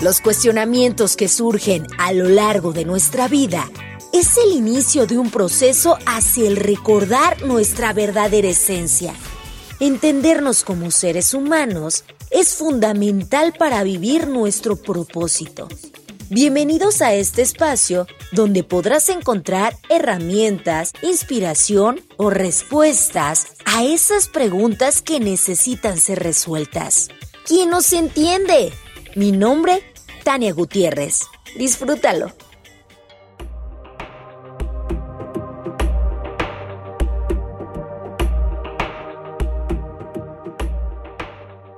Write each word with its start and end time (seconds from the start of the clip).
Los 0.00 0.20
cuestionamientos 0.20 1.16
que 1.16 1.28
surgen 1.28 1.86
a 1.98 2.12
lo 2.12 2.28
largo 2.28 2.72
de 2.74 2.84
nuestra 2.84 3.26
vida 3.26 3.70
es 4.12 4.36
el 4.36 4.52
inicio 4.52 5.06
de 5.06 5.16
un 5.16 5.30
proceso 5.30 5.98
hacia 6.04 6.46
el 6.46 6.56
recordar 6.56 7.42
nuestra 7.42 7.92
verdadera 7.92 8.48
esencia. 8.48 9.14
Entendernos 9.80 10.62
como 10.62 10.90
seres 10.90 11.34
humanos 11.34 12.04
es 12.30 12.54
fundamental 12.54 13.54
para 13.58 13.82
vivir 13.82 14.28
nuestro 14.28 14.76
propósito. 14.76 15.68
Bienvenidos 16.30 17.00
a 17.00 17.14
este 17.14 17.42
espacio 17.42 18.06
donde 18.32 18.62
podrás 18.62 19.08
encontrar 19.08 19.76
herramientas, 19.88 20.92
inspiración 21.02 22.00
o 22.16 22.30
respuestas 22.30 23.46
a 23.64 23.84
esas 23.84 24.28
preguntas 24.28 25.00
que 25.00 25.18
necesitan 25.18 25.98
ser 25.98 26.20
resueltas. 26.20 27.08
¿Quién 27.46 27.68
nos 27.68 27.92
entiende? 27.92 28.72
Mi 29.16 29.30
nombre, 29.30 29.82
Tania 30.22 30.54
Gutiérrez. 30.54 31.20
Disfrútalo. 31.58 32.32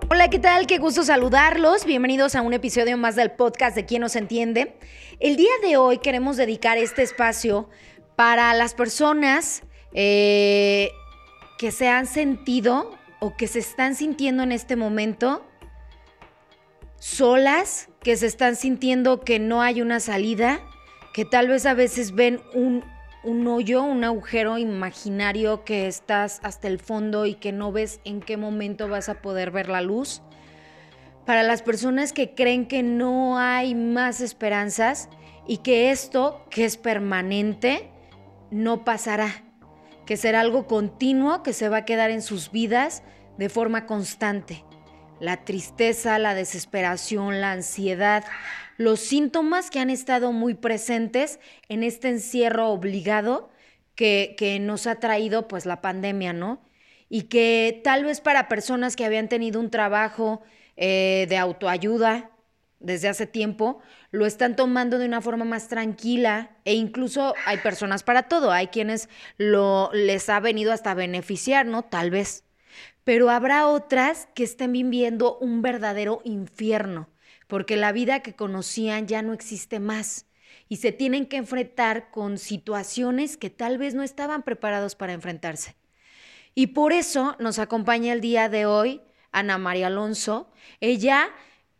Hola, 0.09 0.31
¿qué 0.31 0.39
tal? 0.39 0.69
Qué 0.69 0.79
gusto 0.79 1.03
saludarlos. 1.03 1.85
Bienvenidos 1.85 2.37
a 2.37 2.43
un 2.43 2.53
episodio 2.53 2.97
más 2.97 3.17
del 3.17 3.33
podcast 3.33 3.75
de 3.75 3.87
Quién 3.87 4.03
nos 4.03 4.15
entiende. 4.15 4.79
El 5.19 5.35
día 5.35 5.51
de 5.63 5.77
hoy 5.79 5.99
queremos 5.99 6.37
dedicar 6.37 6.79
este 6.79 7.03
espacio 7.03 7.69
para 8.15 8.55
las 8.55 8.73
personas 8.75 9.65
eh, 9.93 10.93
que 11.59 11.73
se 11.73 11.89
han 11.89 12.07
sentido 12.07 12.97
o 13.19 13.37
que 13.37 13.49
se 13.49 13.59
están 13.59 13.97
sintiendo 13.97 14.45
en 14.45 14.53
este 14.53 14.77
momento 14.77 15.43
solas, 16.99 17.89
que 18.01 18.17
se 18.17 18.27
están 18.27 18.57
sintiendo 18.57 19.21
que 19.21 19.39
no 19.39 19.63
hay 19.63 19.83
una 19.83 20.01
salida, 20.01 20.61
que 21.13 21.25
tal 21.25 21.49
vez 21.49 21.67
a 21.67 21.75
veces 21.75 22.15
ven 22.15 22.41
un, 22.55 22.85
un 23.25 23.47
hoyo, 23.47 23.83
un 23.83 24.05
agujero 24.05 24.59
imaginario 24.59 25.65
que 25.65 25.87
estás 25.87 26.41
hasta 26.43 26.69
el 26.69 26.79
fondo 26.79 27.27
y 27.27 27.35
que 27.35 27.53
no 27.53 27.73
ves 27.73 28.01
en 28.05 28.21
qué 28.21 28.37
momento 28.37 28.89
vas 28.89 29.09
a 29.09 29.21
poder 29.21 29.51
ver 29.51 29.69
la 29.69 29.81
luz. 29.81 30.23
Para 31.25 31.43
las 31.43 31.63
personas 31.63 32.13
que 32.13 32.35
creen 32.35 32.69
que 32.69 32.83
no 32.83 33.39
hay 33.39 33.75
más 33.75 34.21
esperanzas 34.21 35.09
y 35.47 35.59
que 35.59 35.91
esto, 35.91 36.45
que 36.51 36.65
es 36.65 36.77
permanente, 36.77 37.91
no 38.51 38.85
pasará, 38.85 39.45
que 40.07 40.17
será 40.17 40.41
algo 40.41 40.67
continuo 40.67 41.43
que 41.43 41.53
se 41.53 41.69
va 41.69 41.79
a 41.79 41.85
quedar 41.85 42.11
en 42.11 42.23
sus 42.23 42.53
vidas 42.53 43.03
de 43.39 43.49
forma 43.49 43.87
constante. 43.87 44.65
La 45.21 45.45
tristeza, 45.45 46.19
la 46.19 46.35
desesperación, 46.35 47.41
la 47.41 47.53
ansiedad, 47.53 48.25
los 48.77 49.01
síntomas 49.01 49.71
que 49.71 49.81
han 49.81 49.91
estado 49.91 50.33
muy 50.33 50.55
presentes 50.55 51.41
en 51.69 51.83
este 51.83 52.09
encierro 52.09 52.69
obligado 52.69 53.51
que, 53.95 54.35
que 54.39 54.59
nos 54.61 54.87
ha 54.87 54.97
traído 54.97 55.49
pues 55.49 55.65
la 55.67 55.81
pandemia, 55.81 56.33
¿no? 56.33 56.63
Y 57.09 57.23
que 57.23 57.81
tal 57.85 58.05
vez 58.05 58.21
para 58.21 58.49
personas 58.49 58.97
que 58.97 59.05
habían 59.05 59.29
tenido 59.29 59.61
un 59.61 59.71
trabajo 59.71 60.43
eh, 60.77 61.27
de 61.29 61.39
autoayuda 61.39 62.31
desde 62.81 63.09
hace 63.09 63.27
tiempo, 63.27 63.81
lo 64.11 64.27
están 64.27 64.55
tomando 64.57 64.99
de 64.99 65.07
una 65.07 65.23
forma 65.23 65.45
más 65.47 65.69
tranquila 65.69 66.51
e 66.65 66.75
incluso 66.75 67.35
hay 67.47 67.59
personas 67.59 68.03
para 68.03 68.25
todo, 68.25 68.53
hay 68.53 68.69
quienes 68.69 69.09
lo 69.39 69.91
les 69.95 70.29
ha 70.29 70.41
venido 70.41 70.73
hasta 70.73 70.93
beneficiar, 70.95 71.65
¿no? 71.65 71.83
Tal 71.83 72.11
vez. 72.11 72.46
Pero 73.07 73.31
habrá 73.31 73.69
otras 73.69 74.27
que 74.35 74.43
estén 74.43 74.73
viviendo 74.73 75.39
un 75.39 75.63
verdadero 75.63 76.23
infierno 76.25 77.09
porque 77.47 77.77
la 77.77 77.93
vida 77.93 78.19
que 78.19 78.35
conocían 78.35 79.07
ya 79.07 79.23
no 79.23 79.33
existe 79.33 79.79
más 79.79 80.27
y 80.69 80.79
se 80.79 80.91
tienen 80.91 81.27
que 81.27 81.37
enfrentar 81.37 82.11
con 82.11 82.37
situaciones 82.37 83.37
que 83.37 83.49
tal 83.49 83.79
vez 83.79 83.95
no 83.95 84.03
estaban 84.03 84.43
preparados 84.43 84.97
para 84.97 85.13
enfrentarse. 85.13 85.77
Y 86.57 86.69
por 86.69 86.93
eso 86.93 87.37
nos 87.39 87.61
acompaña 87.61 88.13
el 88.13 88.21
día 88.21 88.49
de 88.49 88.67
hoy 88.67 89.03
Ana 89.31 89.57
María 89.57 89.87
Alonso. 89.87 90.51
Ella 90.81 91.29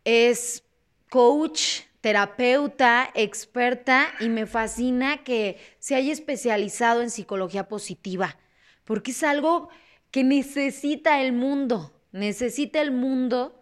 es 0.05 0.63
coach, 1.09 1.81
terapeuta, 1.99 3.11
experta 3.15 4.13
y 4.21 4.29
me 4.29 4.45
fascina 4.45 5.25
que 5.25 5.57
se 5.79 5.95
haya 5.95 6.13
especializado 6.13 7.01
en 7.01 7.09
psicología 7.09 7.67
positiva, 7.67 8.37
porque 8.85 9.11
es 9.11 9.23
algo 9.23 9.67
que 10.11 10.23
necesita 10.23 11.21
el 11.21 11.33
mundo, 11.33 11.93
necesita 12.11 12.81
el 12.81 12.91
mundo 12.91 13.61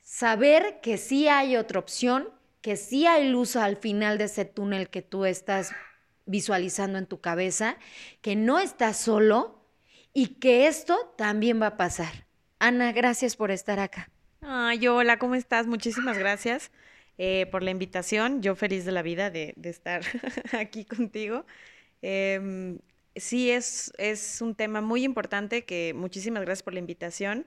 saber 0.00 0.80
que 0.82 0.98
sí 0.98 1.28
hay 1.28 1.56
otra 1.56 1.78
opción, 1.78 2.28
que 2.60 2.76
sí 2.76 3.06
hay 3.06 3.28
luz 3.28 3.56
al 3.56 3.76
final 3.76 4.18
de 4.18 4.24
ese 4.24 4.44
túnel 4.44 4.88
que 4.88 5.02
tú 5.02 5.24
estás 5.24 5.72
visualizando 6.26 6.98
en 6.98 7.06
tu 7.06 7.20
cabeza, 7.20 7.76
que 8.20 8.36
no 8.36 8.58
estás 8.58 8.98
solo 8.98 9.64
y 10.12 10.38
que 10.40 10.66
esto 10.66 11.14
también 11.16 11.60
va 11.60 11.68
a 11.68 11.76
pasar. 11.76 12.26
Ana, 12.58 12.92
gracias 12.92 13.36
por 13.36 13.50
estar 13.50 13.78
acá. 13.78 14.10
Ay, 14.40 14.86
hola, 14.88 15.18
¿cómo 15.18 15.34
estás? 15.34 15.66
Muchísimas 15.66 16.18
gracias 16.18 16.70
eh, 17.18 17.46
por 17.50 17.62
la 17.62 17.70
invitación. 17.70 18.42
Yo 18.42 18.54
feliz 18.54 18.84
de 18.84 18.92
la 18.92 19.02
vida 19.02 19.30
de, 19.30 19.54
estar 19.64 20.02
aquí 20.52 20.84
contigo. 20.84 21.44
Em, 22.02 22.78
sí, 23.16 23.50
es, 23.50 23.92
es 23.98 24.40
un 24.40 24.54
tema 24.54 24.80
muy 24.80 25.04
importante 25.04 25.64
que 25.64 25.92
muchísimas 25.94 26.42
gracias 26.44 26.62
por 26.62 26.74
la 26.74 26.80
invitación 26.80 27.46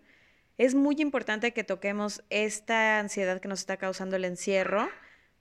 es 0.59 0.75
muy 0.75 0.97
importante 1.00 1.53
que 1.53 1.63
toquemos 1.63 2.22
esta 2.30 3.00
ansiedad 3.00 3.40
que 3.40 3.47
nos 3.47 3.62
está 3.62 3.78
causando 3.78 4.18
el 4.18 4.25
encierro, 4.25 4.90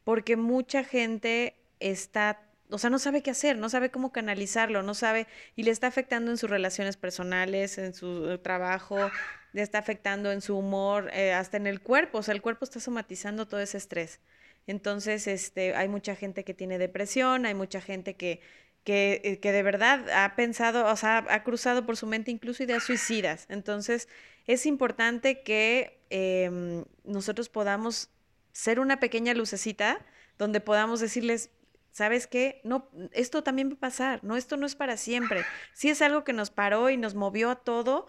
porque 0.05 0.37
mucha 0.37 0.85
gente 0.85 1.57
está, 1.81 2.41
o 2.71 2.79
sea, 2.79 2.89
no 2.89 3.01
sabe 3.01 3.21
qué 3.21 3.33
hacer, 3.33 3.59
no 3.59 3.69
sabe 3.69 3.91
cómo 3.91 4.13
canalizarlo, 4.13 4.85
no 4.85 4.95
sabe, 4.95 5.27
y 5.57 5.65
le 5.65 5.73
está 5.73 5.89
afectando 5.89 6.31
en 6.31 6.39
sus 6.39 6.49
relaciones 6.49 6.97
personales, 6.97 7.79
en 7.79 7.95
su 7.95 8.39
trabajo, 8.39 9.11
le 9.53 9.63
está 9.63 9.79
afectando 9.79 10.31
en 10.31 10.41
su 10.41 10.57
humor, 10.57 11.11
eh, 11.13 11.33
hasta 11.33 11.57
en 11.57 11.67
el 11.67 11.81
cuerpo, 11.81 12.19
o 12.19 12.23
sea, 12.23 12.33
el 12.33 12.41
cuerpo 12.41 12.65
está 12.65 12.79
somatizando 12.79 13.49
todo 13.49 13.59
ese 13.59 13.77
estrés. 13.77 14.21
Entonces, 14.69 15.27
este, 15.27 15.75
hay 15.75 15.89
mucha 15.89 16.15
gente 16.15 16.45
que 16.45 16.55
tiene 16.55 16.79
depresión, 16.79 17.45
hay 17.45 17.55
mucha 17.55 17.81
gente 17.81 18.15
que, 18.15 18.41
que, 18.89 19.21
eh, 19.23 19.39
que 19.39 19.53
de 19.53 19.63
verdad 19.63 20.09
ha 20.09 20.35
pensado, 20.35 20.87
o 20.87 20.97
sea, 20.97 21.27
ha 21.29 21.45
cruzado 21.45 21.85
por 21.85 21.99
su 21.99 22.07
mente 22.07 22.31
incluso 22.31 22.63
ideas 22.63 22.85
suicidas. 22.85 23.45
Entonces, 23.51 24.09
es 24.47 24.65
importante 24.65 25.43
que 25.43 26.01
em, 26.09 26.87
nosotros 27.05 27.51
podamos 27.51 28.09
ser 28.53 28.81
una 28.81 28.99
pequeña 28.99 29.35
lucecita 29.35 30.07
donde 30.39 30.63
podamos 30.63 31.01
decirles, 31.01 31.51
¿sabes 31.91 32.27
qué? 32.27 32.63
No, 32.65 32.89
esto 33.13 33.43
también 33.43 33.69
va 33.69 33.75
a 33.75 33.81
pasar, 33.81 34.25
no, 34.25 34.39
esto 34.39 34.57
no 34.57 34.65
es 34.65 34.75
para 34.75 34.97
siempre. 34.97 35.45
Sí 35.75 35.91
es 35.91 36.01
algo 36.01 36.25
que 36.25 36.33
nos 36.33 36.49
paró 36.49 36.89
y 36.89 36.97
nos 36.97 37.15
movió 37.15 37.51
a 37.51 37.57
todo, 37.57 38.07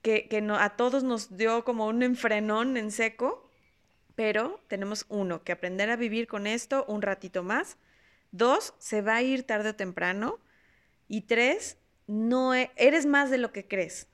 que, 0.00 0.26
que 0.28 0.40
no, 0.40 0.56
a 0.56 0.70
todos 0.70 1.04
nos 1.04 1.36
dio 1.36 1.66
como 1.66 1.86
un 1.86 2.02
enfrenón 2.02 2.78
en 2.78 2.92
seco, 2.92 3.50
pero 4.14 4.58
tenemos 4.68 5.04
uno, 5.10 5.44
que 5.44 5.52
aprender 5.52 5.90
a 5.90 5.96
vivir 5.96 6.26
con 6.28 6.46
esto 6.46 6.86
un 6.88 7.02
ratito 7.02 7.42
más. 7.42 7.76
Dos, 8.34 8.74
se 8.80 9.00
va 9.00 9.14
a 9.14 9.22
ir 9.22 9.44
tarde 9.44 9.68
o 9.68 9.76
temprano. 9.76 10.40
Y 11.06 11.20
tres, 11.20 11.78
no 12.08 12.52
e, 12.52 12.72
eres 12.74 13.06
más 13.06 13.30
de 13.30 13.38
lo 13.38 13.52
que 13.52 13.68
crees. 13.68 14.08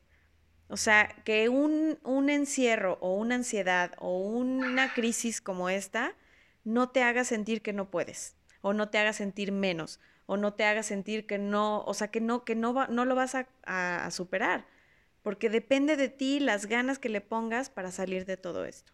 O 0.68 0.76
sea, 0.76 1.08
que 1.24 1.48
un, 1.48 1.98
un 2.04 2.28
encierro 2.28 2.98
o 3.00 3.14
una 3.14 3.36
ansiedad 3.36 3.92
o 3.96 4.18
una 4.18 4.92
crisis 4.92 5.40
como 5.40 5.70
esta 5.70 6.14
no 6.64 6.90
te 6.90 7.02
haga 7.02 7.24
sentir 7.24 7.62
que 7.62 7.72
no 7.72 7.90
puedes 7.90 8.36
o 8.60 8.74
no 8.74 8.90
te 8.90 8.98
haga 8.98 9.14
sentir 9.14 9.52
menos 9.52 10.00
o 10.26 10.36
no 10.36 10.52
te 10.52 10.64
haga 10.64 10.82
sentir 10.82 11.26
que 11.26 11.38
no, 11.38 11.82
o 11.84 11.94
sea, 11.94 12.08
que 12.08 12.20
no, 12.20 12.44
que 12.44 12.54
no, 12.54 12.86
no 12.88 13.06
lo 13.06 13.14
vas 13.14 13.34
a 13.64 14.10
superar, 14.10 14.66
porque 15.22 15.48
depende 15.48 15.96
de 15.96 16.10
ti 16.10 16.40
las 16.40 16.66
ganas 16.66 16.98
que 16.98 17.08
le 17.08 17.22
pongas 17.22 17.70
para 17.70 17.90
salir 17.90 18.26
de 18.26 18.36
todo 18.36 18.66
esto. 18.66 18.92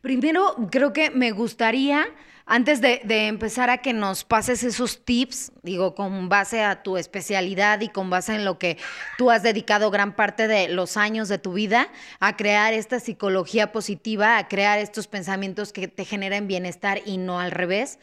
Primero, 0.00 0.56
creo 0.70 0.92
que 0.94 1.10
me 1.10 1.30
gustaría, 1.30 2.06
antes 2.46 2.80
de, 2.80 3.02
empezar 3.26 3.68
a 3.68 3.78
que 3.78 3.92
nos 3.92 4.24
pases 4.24 4.64
esos 4.64 5.04
tips, 5.04 5.52
digo, 5.62 5.94
con 5.94 6.30
base 6.30 6.62
a 6.62 6.82
tu 6.82 6.96
especialidad 6.96 7.82
y 7.82 7.88
con 7.88 8.08
base 8.08 8.34
en 8.34 8.46
lo 8.46 8.58
que 8.58 8.78
tú 9.18 9.30
has 9.30 9.42
dedicado 9.42 9.90
gran 9.90 10.16
parte 10.16 10.48
de 10.48 10.68
los 10.68 10.96
años 10.96 11.28
de 11.28 11.38
tu 11.38 11.52
vida, 11.52 11.88
a 12.18 12.36
crear 12.36 12.72
esta 12.72 12.98
psicología 12.98 13.72
positiva, 13.72 14.38
a 14.38 14.48
crear 14.48 14.78
estos 14.78 15.06
pensamientos 15.06 15.72
que 15.72 15.86
te 15.86 16.06
generen 16.06 16.46
bienestar 16.46 17.02
y 17.04 17.18
no 17.18 17.38
al 17.38 17.50
revés. 17.50 17.98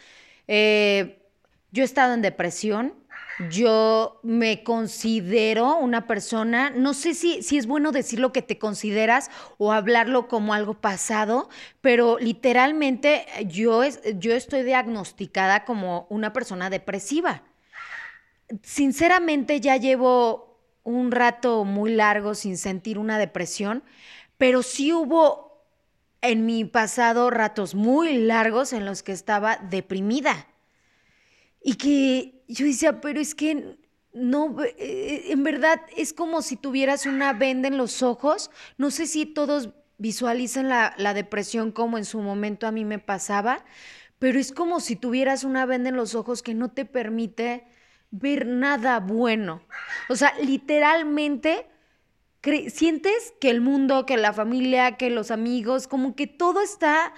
Eh, 0.48 1.20
yo 1.72 1.82
he 1.82 1.86
estado 1.86 2.14
en 2.14 2.22
depresión, 2.22 2.94
yo 3.50 4.20
me 4.24 4.64
considero 4.64 5.78
una 5.78 6.08
persona, 6.08 6.72
no 6.72 6.94
sé 6.94 7.14
si, 7.14 7.44
si 7.44 7.58
es 7.58 7.68
bueno 7.68 7.92
decir 7.92 8.20
lo 8.20 8.34
que 8.34 8.42
te 8.42 8.58
consideras 8.58 9.30
o 9.58 9.72
hablarlo 9.72 10.28
como 10.28 10.54
algo 10.54 10.74
pasado, 10.74 11.50
pero 11.82 12.18
literalmente 12.20 13.26
yo, 13.46 13.84
yo 14.16 14.34
estoy 14.34 14.64
diagnosticada 14.64 15.66
como 15.66 16.08
una 16.10 16.34
persona 16.34 16.70
depresiva. 16.70 17.44
Sinceramente 18.64 19.60
ya 19.60 19.78
llevo 19.78 20.60
un 20.84 21.12
rato 21.12 21.64
muy 21.64 21.94
largo 21.94 22.34
sin 22.34 22.58
sentir 22.58 22.98
una 22.98 23.20
depresión, 23.20 23.84
pero 24.38 24.64
sí 24.64 24.94
hubo 24.94 25.68
en 26.22 26.46
mi 26.46 26.66
pasado 26.66 27.30
ratos 27.30 27.76
muy 27.76 28.18
largos 28.18 28.74
en 28.74 28.86
los 28.86 29.04
que 29.04 29.12
estaba 29.12 29.58
deprimida. 29.58 30.48
Y 31.62 31.76
que 31.76 32.37
yo 32.48 32.66
decía, 32.66 33.02
pero 33.02 33.20
es 33.20 33.36
que 33.36 33.78
no, 34.14 34.56
eh, 34.64 35.26
en 35.32 35.44
verdad 35.44 35.82
es 35.96 36.14
como 36.14 36.42
si 36.42 36.56
tuvieras 36.56 37.06
una 37.06 37.34
venda 37.34 37.68
en 37.68 37.78
los 37.78 38.02
ojos. 38.02 38.52
No 38.78 38.92
sé 38.92 39.06
si 39.06 39.26
todos 39.26 39.70
visualizan 39.98 40.70
la, 40.70 40.94
la 40.98 41.14
depresión 41.14 41.72
como 41.72 41.98
en 41.98 42.06
su 42.06 42.22
momento 42.22 42.68
a 42.68 42.72
mí 42.72 42.86
me 42.86 43.00
pasaba, 43.00 43.64
pero 44.20 44.40
es 44.40 44.52
como 44.52 44.80
si 44.80 44.96
tuvieras 44.96 45.44
una 45.44 45.66
venda 45.66 45.90
en 45.90 45.96
los 45.96 46.16
ojos 46.16 46.42
que 46.42 46.54
no 46.54 46.72
te 46.72 46.86
permite 46.86 47.68
ver 48.12 48.48
nada 48.48 49.00
bueno. 49.00 49.62
O 50.10 50.16
sea, 50.16 50.34
literalmente 50.42 51.68
sientes 52.70 53.34
que 53.40 53.50
el 53.50 53.62
mundo, 53.62 54.06
que 54.06 54.18
la 54.18 54.34
familia, 54.34 54.98
que 54.98 55.10
los 55.10 55.32
amigos, 55.32 55.88
como 55.88 56.16
que 56.16 56.28
todo 56.28 56.62
está 56.62 57.14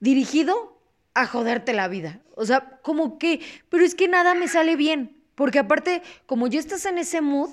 dirigido 0.00 0.75
a 1.16 1.26
joderte 1.26 1.72
la 1.72 1.88
vida. 1.88 2.20
O 2.34 2.44
sea, 2.44 2.78
como 2.82 3.18
que, 3.18 3.40
pero 3.70 3.84
es 3.84 3.94
que 3.94 4.06
nada 4.06 4.34
me 4.34 4.48
sale 4.48 4.76
bien, 4.76 5.16
porque 5.34 5.58
aparte, 5.58 6.02
como 6.26 6.46
yo 6.46 6.60
estás 6.60 6.84
en 6.84 6.98
ese 6.98 7.22
mood, 7.22 7.50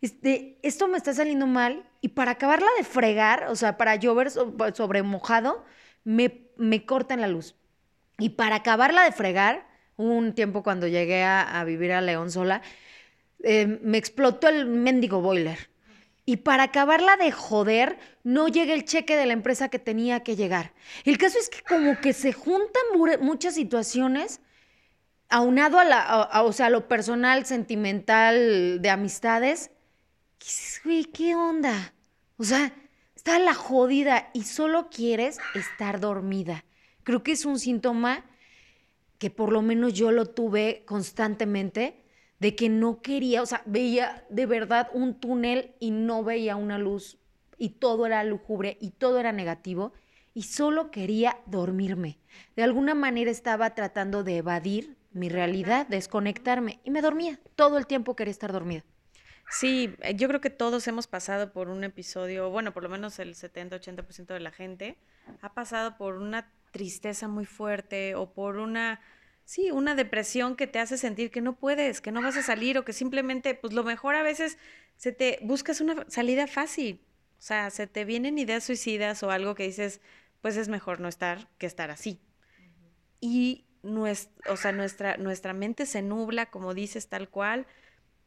este, 0.00 0.58
esto 0.62 0.86
me 0.86 0.96
está 0.96 1.12
saliendo 1.12 1.48
mal 1.48 1.84
y 2.00 2.08
para 2.08 2.32
acabarla 2.32 2.68
de 2.78 2.84
fregar, 2.84 3.48
o 3.48 3.56
sea, 3.56 3.76
para 3.76 3.96
llover 3.96 4.30
sobre 4.30 5.02
mojado, 5.02 5.64
me, 6.04 6.48
me 6.56 6.86
cortan 6.86 7.20
la 7.20 7.28
luz. 7.28 7.56
Y 8.18 8.30
para 8.30 8.56
acabarla 8.56 9.02
de 9.02 9.12
fregar, 9.12 9.66
un 9.96 10.34
tiempo 10.34 10.62
cuando 10.62 10.86
llegué 10.86 11.24
a, 11.24 11.62
vivir 11.64 11.92
a 11.92 12.00
León 12.00 12.30
sola, 12.30 12.62
eh, 13.42 13.80
me 13.82 13.98
explotó 13.98 14.48
el 14.48 14.66
mendigo 14.66 15.20
boiler. 15.20 15.70
Y 16.28 16.38
para 16.38 16.64
acabarla 16.64 17.16
de 17.16 17.30
joder, 17.30 17.98
no 18.24 18.48
llega 18.48 18.74
el 18.74 18.84
cheque 18.84 19.16
de 19.16 19.26
la 19.26 19.32
empresa 19.32 19.68
que 19.68 19.78
tenía 19.78 20.24
que 20.24 20.34
llegar. 20.34 20.74
El 21.04 21.18
caso 21.18 21.38
es 21.38 21.48
que 21.48 21.62
como 21.62 22.00
que 22.00 22.12
se 22.12 22.32
juntan 22.32 22.82
muchas 23.20 23.54
situaciones, 23.54 24.40
aunado 25.28 25.78
a, 25.78 25.84
la, 25.84 26.42
o 26.42 26.52
sea, 26.52 26.66
a 26.66 26.70
lo 26.70 26.88
personal, 26.88 27.46
sentimental, 27.46 28.82
de 28.82 28.90
amistades. 28.90 29.70
güey, 30.82 31.04
¿qué 31.04 31.36
onda? 31.36 31.94
O 32.38 32.42
sea, 32.42 32.72
está 33.14 33.38
la 33.38 33.54
jodida 33.54 34.30
y 34.34 34.42
solo 34.42 34.90
quieres 34.90 35.38
estar 35.54 36.00
dormida. 36.00 36.64
Creo 37.04 37.22
que 37.22 37.32
es 37.32 37.44
un 37.44 37.60
síntoma 37.60 38.24
que 39.18 39.30
por 39.30 39.52
lo 39.52 39.62
menos 39.62 39.92
yo 39.94 40.10
lo 40.10 40.26
tuve 40.26 40.82
constantemente 40.86 42.04
de 42.38 42.54
que 42.54 42.68
no 42.68 43.00
quería, 43.00 43.42
o 43.42 43.46
sea, 43.46 43.62
veía 43.66 44.24
de 44.28 44.46
verdad 44.46 44.88
un 44.92 45.14
túnel 45.14 45.74
y 45.80 45.90
no 45.90 46.22
veía 46.22 46.56
una 46.56 46.78
luz 46.78 47.18
y 47.58 47.70
todo 47.70 48.06
era 48.06 48.22
lúgubre 48.24 48.76
y 48.80 48.90
todo 48.90 49.18
era 49.18 49.32
negativo 49.32 49.92
y 50.34 50.42
solo 50.42 50.90
quería 50.90 51.38
dormirme. 51.46 52.18
De 52.56 52.62
alguna 52.62 52.94
manera 52.94 53.30
estaba 53.30 53.74
tratando 53.74 54.22
de 54.22 54.38
evadir 54.38 54.96
mi 55.12 55.30
realidad, 55.30 55.86
desconectarme 55.86 56.80
y 56.84 56.90
me 56.90 57.00
dormía. 57.00 57.40
Todo 57.54 57.78
el 57.78 57.86
tiempo 57.86 58.14
quería 58.14 58.32
estar 58.32 58.52
dormida. 58.52 58.84
Sí, 59.48 59.94
eh, 60.02 60.14
yo 60.14 60.28
creo 60.28 60.40
que 60.40 60.50
todos 60.50 60.86
hemos 60.88 61.06
pasado 61.06 61.52
por 61.52 61.68
un 61.68 61.84
episodio, 61.84 62.50
bueno, 62.50 62.72
por 62.74 62.82
lo 62.82 62.88
menos 62.88 63.18
el 63.18 63.34
70-80% 63.34 64.26
de 64.26 64.40
la 64.40 64.50
gente 64.50 64.98
ha 65.40 65.54
pasado 65.54 65.96
por 65.96 66.16
una 66.16 66.52
tristeza 66.72 67.28
muy 67.28 67.46
fuerte 67.46 68.14
o 68.14 68.34
por 68.34 68.58
una 68.58 69.00
Sí, 69.46 69.70
una 69.70 69.94
depresión 69.94 70.56
que 70.56 70.66
te 70.66 70.80
hace 70.80 70.98
sentir 70.98 71.30
que 71.30 71.40
no 71.40 71.54
puedes, 71.54 72.00
que 72.00 72.10
no 72.10 72.20
vas 72.20 72.36
a 72.36 72.42
salir 72.42 72.78
o 72.78 72.84
que 72.84 72.92
simplemente, 72.92 73.54
pues 73.54 73.72
lo 73.72 73.84
mejor 73.84 74.16
a 74.16 74.24
veces 74.24 74.58
se 74.96 75.12
te 75.12 75.38
buscas 75.40 75.80
una 75.80 76.04
salida 76.08 76.48
fácil. 76.48 77.00
O 77.38 77.42
sea, 77.42 77.70
se 77.70 77.86
te 77.86 78.04
vienen 78.04 78.38
ideas 78.38 78.64
suicidas 78.64 79.22
o 79.22 79.30
algo 79.30 79.54
que 79.54 79.62
dices, 79.62 80.00
pues 80.42 80.56
es 80.56 80.68
mejor 80.68 80.98
no 80.98 81.06
estar 81.06 81.48
que 81.58 81.66
estar 81.66 81.92
así. 81.92 82.20
Y 83.20 83.66
nuestra, 83.84 84.52
o 84.52 84.56
sea, 84.56 84.72
nuestra, 84.72 85.16
nuestra 85.16 85.52
mente 85.52 85.86
se 85.86 86.02
nubla, 86.02 86.50
como 86.50 86.74
dices, 86.74 87.08
tal 87.08 87.28
cual. 87.28 87.68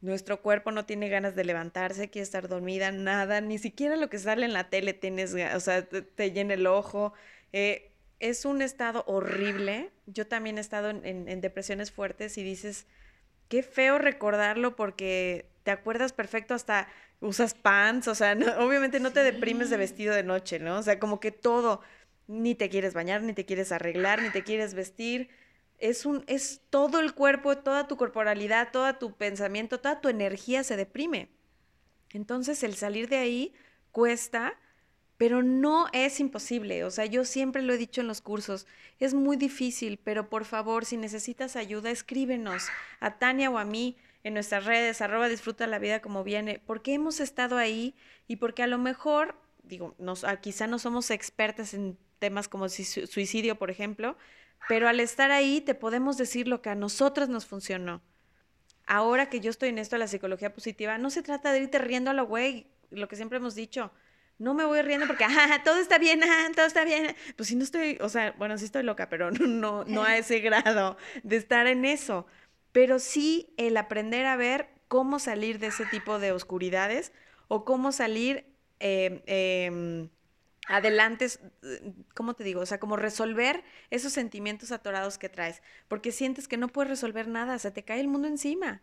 Nuestro 0.00 0.40
cuerpo 0.40 0.70
no 0.72 0.86
tiene 0.86 1.10
ganas 1.10 1.36
de 1.36 1.44
levantarse, 1.44 2.08
quiere 2.08 2.22
estar 2.22 2.48
dormida, 2.48 2.92
nada, 2.92 3.42
ni 3.42 3.58
siquiera 3.58 3.96
lo 3.96 4.08
que 4.08 4.18
sale 4.18 4.46
en 4.46 4.54
la 4.54 4.70
tele 4.70 4.94
tienes, 4.94 5.34
o 5.34 5.60
sea, 5.60 5.86
te, 5.86 6.32
llena 6.32 6.54
el 6.54 6.66
ojo. 6.66 7.12
Eh, 7.52 7.89
es 8.20 8.44
un 8.44 8.62
estado 8.62 9.02
horrible. 9.06 9.90
Yo 10.06 10.26
también 10.26 10.58
he 10.58 10.60
estado 10.60 10.90
en, 10.90 11.40
depresiones 11.40 11.90
fuertes 11.90 12.38
y 12.38 12.44
dices, 12.44 12.86
qué 13.48 13.62
feo 13.62 13.98
recordarlo 13.98 14.76
porque 14.76 15.50
te 15.64 15.70
acuerdas 15.70 16.12
perfecto 16.12 16.54
hasta 16.54 16.88
usas 17.20 17.54
pants, 17.54 18.08
o 18.08 18.14
sea, 18.14 18.32
obviamente 18.60 19.00
no 19.00 19.12
te 19.12 19.22
deprimes 19.22 19.70
de 19.70 19.76
vestido 19.76 20.14
de 20.14 20.22
noche, 20.22 20.58
¿no? 20.58 20.78
O 20.78 20.82
sea, 20.82 20.98
como 21.00 21.18
que 21.18 21.32
todo, 21.32 21.80
ni 22.28 22.54
te 22.54 22.68
quieres 22.68 22.94
bañar, 22.94 23.22
ni 23.22 23.32
te 23.32 23.44
quieres 23.44 23.72
arreglar, 23.72 24.22
ni 24.22 24.30
te 24.30 24.44
quieres 24.44 24.74
vestir. 24.74 25.30
Es 25.78 26.04
un, 26.04 26.24
es 26.26 26.60
todo 26.68 27.00
el 27.00 27.14
cuerpo, 27.14 27.56
toda 27.58 27.88
tu 27.88 27.96
corporalidad, 27.96 28.70
todo 28.70 28.94
tu 28.96 29.16
pensamiento, 29.16 29.80
toda 29.80 30.00
tu 30.02 30.10
energía 30.10 30.62
se 30.62 30.76
deprime. 30.76 31.30
Entonces 32.12 32.62
el 32.62 32.74
salir 32.74 33.08
de 33.08 33.16
ahí 33.16 33.54
cuesta, 33.92 34.58
pero 35.20 35.42
no 35.42 35.86
es 35.92 36.18
imposible. 36.18 36.82
O 36.82 36.90
sea, 36.90 37.04
yo 37.04 37.26
siempre 37.26 37.60
lo 37.60 37.74
he 37.74 37.76
dicho 37.76 38.00
en 38.00 38.06
los 38.06 38.22
cursos, 38.22 38.66
es 39.00 39.12
muy 39.12 39.36
difícil, 39.36 39.98
pero 40.02 40.30
por 40.30 40.46
favor, 40.46 40.86
si 40.86 40.96
necesitas 40.96 41.56
ayuda, 41.56 41.90
escríbenos 41.90 42.68
a 43.00 43.18
Tania 43.18 43.50
o 43.50 43.58
a 43.58 43.66
mí 43.66 43.98
en 44.24 44.32
nuestras 44.32 44.64
redes, 44.64 45.02
arroba 45.02 45.28
disfruta 45.28 45.66
la 45.66 45.78
vida 45.78 46.00
como 46.00 46.24
viene, 46.24 46.62
porque 46.64 46.94
hemos 46.94 47.20
estado 47.20 47.58
ahí 47.58 47.94
y 48.28 48.36
porque 48.36 48.62
a 48.62 48.66
lo 48.66 48.78
mejor, 48.78 49.34
digo, 49.62 49.94
ah, 50.24 50.36
quizá 50.38 50.66
no 50.66 50.78
somos 50.78 51.10
expertas 51.10 51.74
en 51.74 51.98
temas 52.18 52.48
como 52.48 52.70
suicidio, 52.70 53.58
por 53.58 53.70
ejemplo, 53.70 54.16
pero 54.68 54.88
al 54.88 55.00
estar 55.00 55.32
ahí 55.32 55.60
te 55.60 55.74
podemos 55.74 56.16
decir 56.16 56.48
lo 56.48 56.62
que 56.62 56.70
a 56.70 56.74
nosotros 56.74 57.28
nos 57.28 57.44
funcionó. 57.44 58.00
Ahora 58.86 59.28
que 59.28 59.40
yo 59.40 59.50
estoy 59.50 59.68
en 59.68 59.76
esto 59.76 59.96
de 59.96 60.00
la 60.00 60.08
psicología 60.08 60.54
positiva, 60.54 60.96
no 60.96 61.10
se 61.10 61.22
trata 61.22 61.52
de 61.52 61.60
irte 61.60 61.78
riendo 61.78 62.10
a 62.10 62.14
lo 62.14 62.26
güey, 62.26 62.68
lo 62.88 63.06
que 63.06 63.16
siempre 63.16 63.36
hemos 63.36 63.54
dicho 63.54 63.92
no 64.40 64.54
me 64.54 64.64
voy 64.64 64.80
riendo 64.80 65.06
porque, 65.06 65.24
ajá, 65.24 65.62
todo 65.62 65.78
está 65.78 65.98
bien, 65.98 66.20
todo 66.56 66.64
está 66.64 66.84
bien. 66.84 67.14
Pues 67.36 67.50
si 67.50 67.56
no 67.56 67.62
estoy, 67.62 67.98
o 68.00 68.08
sea, 68.08 68.34
bueno, 68.38 68.56
sí 68.56 68.64
estoy 68.64 68.82
loca, 68.82 69.08
pero 69.10 69.30
no, 69.30 69.84
no 69.84 70.02
a 70.02 70.16
ese 70.16 70.40
grado 70.40 70.96
de 71.22 71.36
estar 71.36 71.66
en 71.66 71.84
eso. 71.84 72.26
Pero 72.72 72.98
sí 72.98 73.52
el 73.58 73.76
aprender 73.76 74.24
a 74.24 74.36
ver 74.36 74.68
cómo 74.88 75.18
salir 75.18 75.58
de 75.58 75.68
ese 75.68 75.84
tipo 75.86 76.18
de 76.18 76.32
oscuridades 76.32 77.12
o 77.48 77.64
cómo 77.66 77.92
salir 77.92 78.46
eh, 78.80 79.22
eh, 79.26 80.08
adelante, 80.68 81.26
¿cómo 82.14 82.32
te 82.34 82.42
digo? 82.42 82.62
O 82.62 82.66
sea, 82.66 82.80
como 82.80 82.96
resolver 82.96 83.62
esos 83.90 84.12
sentimientos 84.12 84.72
atorados 84.72 85.18
que 85.18 85.28
traes, 85.28 85.62
porque 85.86 86.12
sientes 86.12 86.48
que 86.48 86.56
no 86.56 86.68
puedes 86.68 86.88
resolver 86.88 87.28
nada, 87.28 87.58
se 87.58 87.70
te 87.70 87.84
cae 87.84 88.00
el 88.00 88.08
mundo 88.08 88.26
encima. 88.28 88.80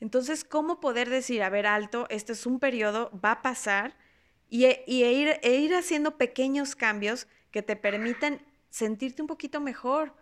Entonces, 0.00 0.44
¿cómo 0.44 0.80
poder 0.80 1.08
decir, 1.08 1.42
a 1.42 1.48
ver, 1.48 1.66
alto, 1.66 2.06
este 2.10 2.32
es 2.32 2.44
un 2.44 2.58
periodo, 2.58 3.10
va 3.24 3.32
a 3.32 3.42
pasar? 3.42 3.96
Y, 4.52 4.66
e, 4.66 4.84
ir, 4.86 5.40
e 5.40 5.54
ir 5.56 5.74
haciendo 5.74 6.18
pequeños 6.18 6.76
cambios 6.76 7.26
que 7.50 7.62
te 7.62 7.74
permitan 7.74 8.42
sentirte 8.68 9.22
un 9.22 9.28
poquito 9.28 9.62
mejor. 9.62 10.14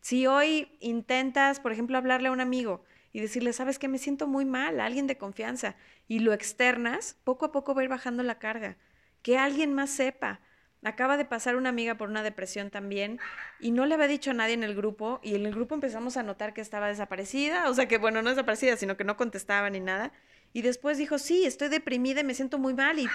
Si 0.00 0.26
hoy 0.26 0.78
intentas, 0.80 1.60
por 1.60 1.72
ejemplo, 1.72 1.98
hablarle 1.98 2.28
a 2.28 2.32
un 2.32 2.40
amigo 2.40 2.84
y 3.12 3.20
decirle, 3.20 3.52
sabes 3.52 3.78
que 3.78 3.88
me 3.88 3.98
siento 3.98 4.26
muy 4.26 4.46
mal, 4.46 4.80
a 4.80 4.86
alguien 4.86 5.06
de 5.06 5.18
confianza, 5.18 5.76
y 6.08 6.20
lo 6.20 6.32
externas, 6.32 7.18
poco 7.22 7.44
a 7.44 7.52
poco 7.52 7.74
va 7.74 7.82
a 7.82 7.84
ir 7.84 7.90
bajando 7.90 8.22
la 8.22 8.38
carga. 8.38 8.78
Que 9.20 9.36
alguien 9.36 9.74
más 9.74 9.90
sepa. 9.90 10.40
Acaba 10.82 11.18
de 11.18 11.26
pasar 11.26 11.54
una 11.56 11.68
amiga 11.68 11.98
por 11.98 12.08
una 12.08 12.22
depresión 12.22 12.70
también 12.70 13.18
y 13.60 13.72
no 13.72 13.84
le 13.84 13.94
había 13.94 14.06
dicho 14.06 14.30
a 14.30 14.34
nadie 14.34 14.54
en 14.54 14.64
el 14.64 14.74
grupo 14.74 15.20
y 15.22 15.34
en 15.34 15.44
el 15.44 15.52
grupo 15.52 15.74
empezamos 15.74 16.16
a 16.16 16.22
notar 16.22 16.54
que 16.54 16.62
estaba 16.62 16.88
desaparecida, 16.88 17.68
o 17.68 17.74
sea 17.74 17.88
que 17.88 17.98
bueno, 17.98 18.22
no 18.22 18.30
desaparecida, 18.30 18.76
sino 18.76 18.96
que 18.96 19.04
no 19.04 19.18
contestaba 19.18 19.68
ni 19.68 19.80
nada. 19.80 20.12
Y 20.54 20.62
después 20.62 20.96
dijo, 20.96 21.18
sí, 21.18 21.44
estoy 21.44 21.68
deprimida 21.68 22.20
y 22.20 22.24
me 22.24 22.34
siento 22.34 22.58
muy 22.58 22.72
mal 22.72 22.98
y 22.98 23.08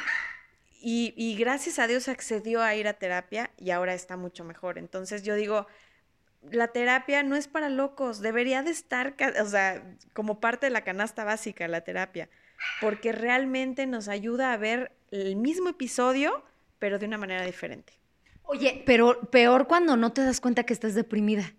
y, 0.82 1.36
gracias 1.38 1.80
a 1.80 1.88
Dios 1.88 2.08
accedió 2.08 2.62
a 2.62 2.76
ir 2.76 2.88
a 2.88 2.94
terapia 2.94 3.52
y 3.58 3.72
ahora 3.72 3.94
está 3.94 4.18
mucho 4.18 4.44
mejor. 4.44 4.78
Entonces 4.78 5.24
yo 5.24 5.36
digo, 5.36 5.68
la 6.50 6.70
terapia 6.70 7.24
no 7.24 7.36
es 7.36 7.48
para 7.48 7.70
locos, 7.70 8.20
debería 8.20 8.64
de 8.64 8.72
estar, 8.72 9.16
o 9.42 9.46
sea, 9.46 9.84
como 10.14 10.40
parte 10.40 10.66
de 10.66 10.72
la 10.72 10.84
canasta 10.84 11.24
básica, 11.24 11.68
la 11.68 11.82
terapia, 11.82 12.30
porque 12.80 13.12
realmente 13.12 13.86
nos 13.86 14.08
ayuda 14.08 14.54
a 14.54 14.58
ver 14.58 14.92
el 15.12 15.36
mismo 15.36 15.70
episodio, 15.70 16.44
pero 16.80 16.98
de 16.98 17.06
una 17.06 17.18
manera 17.18 17.46
diferente. 17.46 17.94
Oye, 18.44 18.84
pero 18.86 19.22
peor 19.30 19.68
cuando 19.68 19.96
no 19.96 20.12
te 20.14 20.24
das 20.24 20.42
cuenta 20.42 20.64
que 20.64 20.74
estás 20.74 20.96
deprimida. 20.96 21.54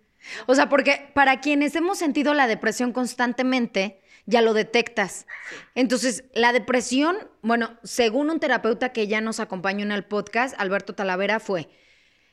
O 0.46 0.54
sea, 0.54 0.68
porque 0.68 1.10
para 1.14 1.40
quienes 1.40 1.74
hemos 1.74 1.98
sentido 1.98 2.34
la 2.34 2.46
depresión 2.46 2.92
constantemente, 2.92 4.01
ya 4.26 4.42
lo 4.42 4.54
detectas. 4.54 5.26
Entonces, 5.74 6.24
la 6.34 6.52
depresión, 6.52 7.16
bueno, 7.42 7.78
según 7.82 8.30
un 8.30 8.40
terapeuta 8.40 8.92
que 8.92 9.06
ya 9.06 9.20
nos 9.20 9.40
acompañó 9.40 9.82
en 9.84 9.92
el 9.92 10.04
podcast, 10.04 10.54
Alberto 10.58 10.94
Talavera, 10.94 11.40
fue, 11.40 11.68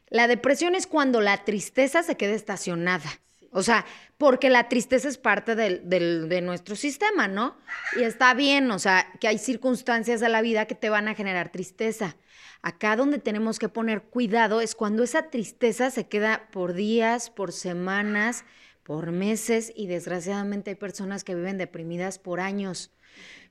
la 0.09 0.27
depresión 0.27 0.75
es 0.75 0.87
cuando 0.87 1.21
la 1.21 1.43
tristeza 1.43 2.03
se 2.03 2.17
queda 2.17 2.33
estacionada. 2.33 3.09
o 3.51 3.63
sea, 3.63 3.85
porque 4.17 4.49
la 4.49 4.69
tristeza 4.69 5.07
es 5.07 5.17
parte 5.17 5.55
del, 5.55 5.89
de 5.89 6.41
nuestro 6.41 6.75
sistema, 6.75 7.27
¿no? 7.27 7.57
Y 7.97 8.03
está 8.03 8.33
bien, 8.33 8.69
o 8.69 8.77
sea, 8.77 9.07
que 9.19 9.27
hay 9.27 9.39
circunstancias 9.39 10.19
de 10.19 10.29
la 10.29 10.41
vida 10.41 10.65
que 10.65 10.75
te 10.75 10.89
van 10.89 11.07
a 11.07 11.15
generar 11.15 11.49
tristeza. 11.49 12.15
Acá 12.61 12.95
donde 12.95 13.19
tenemos 13.19 13.57
que 13.57 13.69
poner 13.69 14.03
cuidado 14.03 14.61
es 14.61 14.75
cuando 14.75 15.03
esa 15.03 15.29
tristeza 15.29 15.89
se 15.89 16.07
queda 16.07 16.49
por 16.51 16.73
días, 16.73 17.29
por 17.29 17.53
semanas, 17.53 18.43
por 18.89 19.11
meses 19.11 19.71
y 19.75 19.85
desgraciadamente 19.85 20.71
hay 20.71 20.75
personas 20.75 21.23
que 21.23 21.35
viven 21.35 21.59
deprimidas 21.59 22.17
por 22.17 22.39
años. 22.39 22.91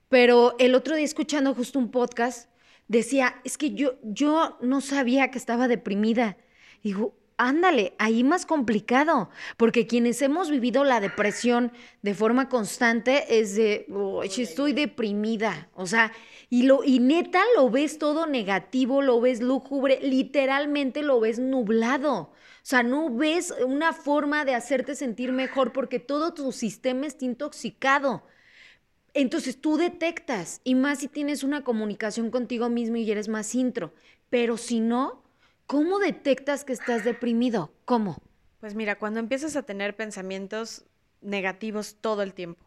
Pero 0.09 0.57
el 0.59 0.75
otro 0.75 0.97
día 0.97 1.05
escuchando 1.05 1.55
justo 1.55 1.79
un 1.79 1.93
podcast, 1.93 2.51
decía, 2.89 3.37
es 3.45 3.57
que 3.57 3.71
yo, 3.71 4.01
yo 4.03 4.59
no 4.63 4.81
sabía 4.81 5.31
que 5.31 5.39
estaba 5.39 5.69
deprimida. 5.69 6.39
Digo, 6.83 7.15
ándale, 7.37 7.95
ahí 8.01 8.25
más 8.25 8.47
complicado, 8.47 9.31
porque 9.57 9.87
quienes 9.87 10.21
hemos 10.23 10.51
vivido 10.51 10.83
la 10.83 10.99
depresión 10.99 11.71
de 12.03 12.15
forma 12.15 12.49
constante 12.49 13.39
es 13.39 13.55
de, 13.55 13.87
estoy 14.25 14.73
deprimida, 14.73 15.69
o 15.77 15.87
sea, 15.87 16.11
y, 16.51 16.65
lo, 16.65 16.83
y 16.83 16.99
neta 16.99 17.43
lo 17.55 17.71
ves 17.71 17.99
todo 17.99 18.27
negativo, 18.27 19.03
lo 19.03 19.21
ves 19.21 19.41
lúgubre, 19.41 20.01
literalmente 20.03 21.03
lo 21.03 21.21
ves 21.21 21.39
nublado. 21.39 22.33
O 22.69 22.71
sea, 22.71 22.83
no 22.83 23.09
ves 23.09 23.55
una 23.67 23.95
forma 23.95 24.45
de 24.45 24.55
hacerte 24.55 24.95
sentir 24.95 25.33
mejor 25.33 25.73
porque 25.73 26.01
todo 26.01 26.35
tu 26.35 26.53
sistema 26.53 27.07
está 27.07 27.25
intoxicado. 27.25 28.25
Entonces 29.15 29.59
tú 29.59 29.79
detectas, 29.79 30.61
y 30.65 30.75
más 30.75 30.99
si 30.99 31.09
tienes 31.09 31.45
una 31.45 31.65
comunicación 31.65 32.31
contigo 32.31 32.69
mismo 32.69 32.97
y 32.97 33.11
eres 33.11 33.27
más 33.29 33.55
intro, 33.55 33.95
pero 34.29 34.59
si 34.59 34.81
no, 34.81 35.23
¿cómo 35.67 35.99
detectas 35.99 36.67
que 36.67 36.75
estás 36.75 37.05
deprimido? 37.05 37.73
¿Cómo? 37.87 38.21
Pues 38.61 38.75
mira, 38.75 38.99
cuando 38.99 39.19
empiezas 39.19 39.57
a 39.57 39.63
tener 39.63 39.97
pensamientos 39.97 40.85
negativos 41.23 41.97
todo 42.03 42.21
el 42.21 42.35
tiempo, 42.35 42.63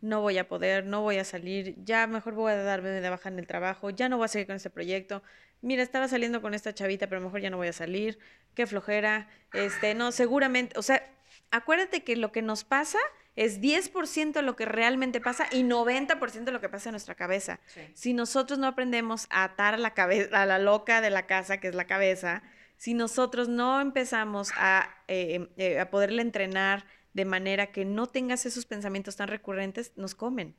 no 0.00 0.20
voy 0.20 0.38
a 0.38 0.46
poder, 0.46 0.86
no 0.86 1.02
voy 1.02 1.16
a 1.16 1.24
salir, 1.24 1.74
ya 1.82 2.06
mejor 2.06 2.34
voy 2.34 2.52
a 2.52 2.62
darme 2.62 2.90
de 2.90 3.10
baja 3.10 3.30
en 3.30 3.40
el 3.40 3.48
trabajo, 3.48 3.90
ya 3.90 4.08
no 4.08 4.16
voy 4.16 4.26
a 4.26 4.28
seguir 4.28 4.46
con 4.46 4.54
este 4.54 4.70
proyecto. 4.70 5.24
Mira, 5.60 5.82
estaba 5.82 6.06
saliendo 6.06 6.40
con 6.40 6.54
esta 6.54 6.72
chavita, 6.72 7.08
pero 7.08 7.20
mejor 7.20 7.40
ya 7.40 7.50
no 7.50 7.56
voy 7.56 7.68
a 7.68 7.72
salir. 7.72 8.18
Qué 8.54 8.66
flojera. 8.66 9.28
Este, 9.52 9.94
no, 9.94 10.12
seguramente, 10.12 10.78
o 10.78 10.82
sea, 10.82 11.02
acuérdate 11.50 12.04
que 12.04 12.16
lo 12.16 12.32
que 12.32 12.42
nos 12.42 12.64
pasa 12.64 12.98
es 13.36 13.60
10% 13.60 14.42
lo 14.42 14.56
que 14.56 14.64
realmente 14.64 15.20
pasa 15.20 15.46
y 15.50 15.62
90% 15.64 16.50
lo 16.50 16.60
que 16.60 16.68
pasa 16.68 16.90
en 16.90 16.92
nuestra 16.92 17.14
cabeza. 17.14 17.60
Si 17.94 18.12
nosotros 18.12 18.58
no 18.58 18.66
aprendemos 18.66 19.26
a 19.30 19.44
atar 19.44 19.74
a 19.74 19.78
la 19.78 19.92
cabeza, 19.94 20.42
a 20.42 20.46
la 20.46 20.58
loca 20.58 21.00
de 21.00 21.10
la 21.10 21.26
casa, 21.26 21.58
que 21.58 21.68
es 21.68 21.74
la 21.74 21.86
cabeza, 21.86 22.42
si 22.76 22.94
nosotros 22.94 23.48
no 23.48 23.80
empezamos 23.80 24.52
a, 24.56 24.88
eh, 25.08 25.48
eh, 25.56 25.80
a 25.80 25.90
poderle 25.90 26.22
entrenar 26.22 26.86
de 27.12 27.24
manera 27.24 27.68
que 27.68 27.84
no 27.84 28.08
tengas 28.08 28.46
esos 28.46 28.66
pensamientos 28.66 29.16
tan 29.16 29.28
recurrentes, 29.28 29.92
nos 29.96 30.14
comen. 30.14 30.56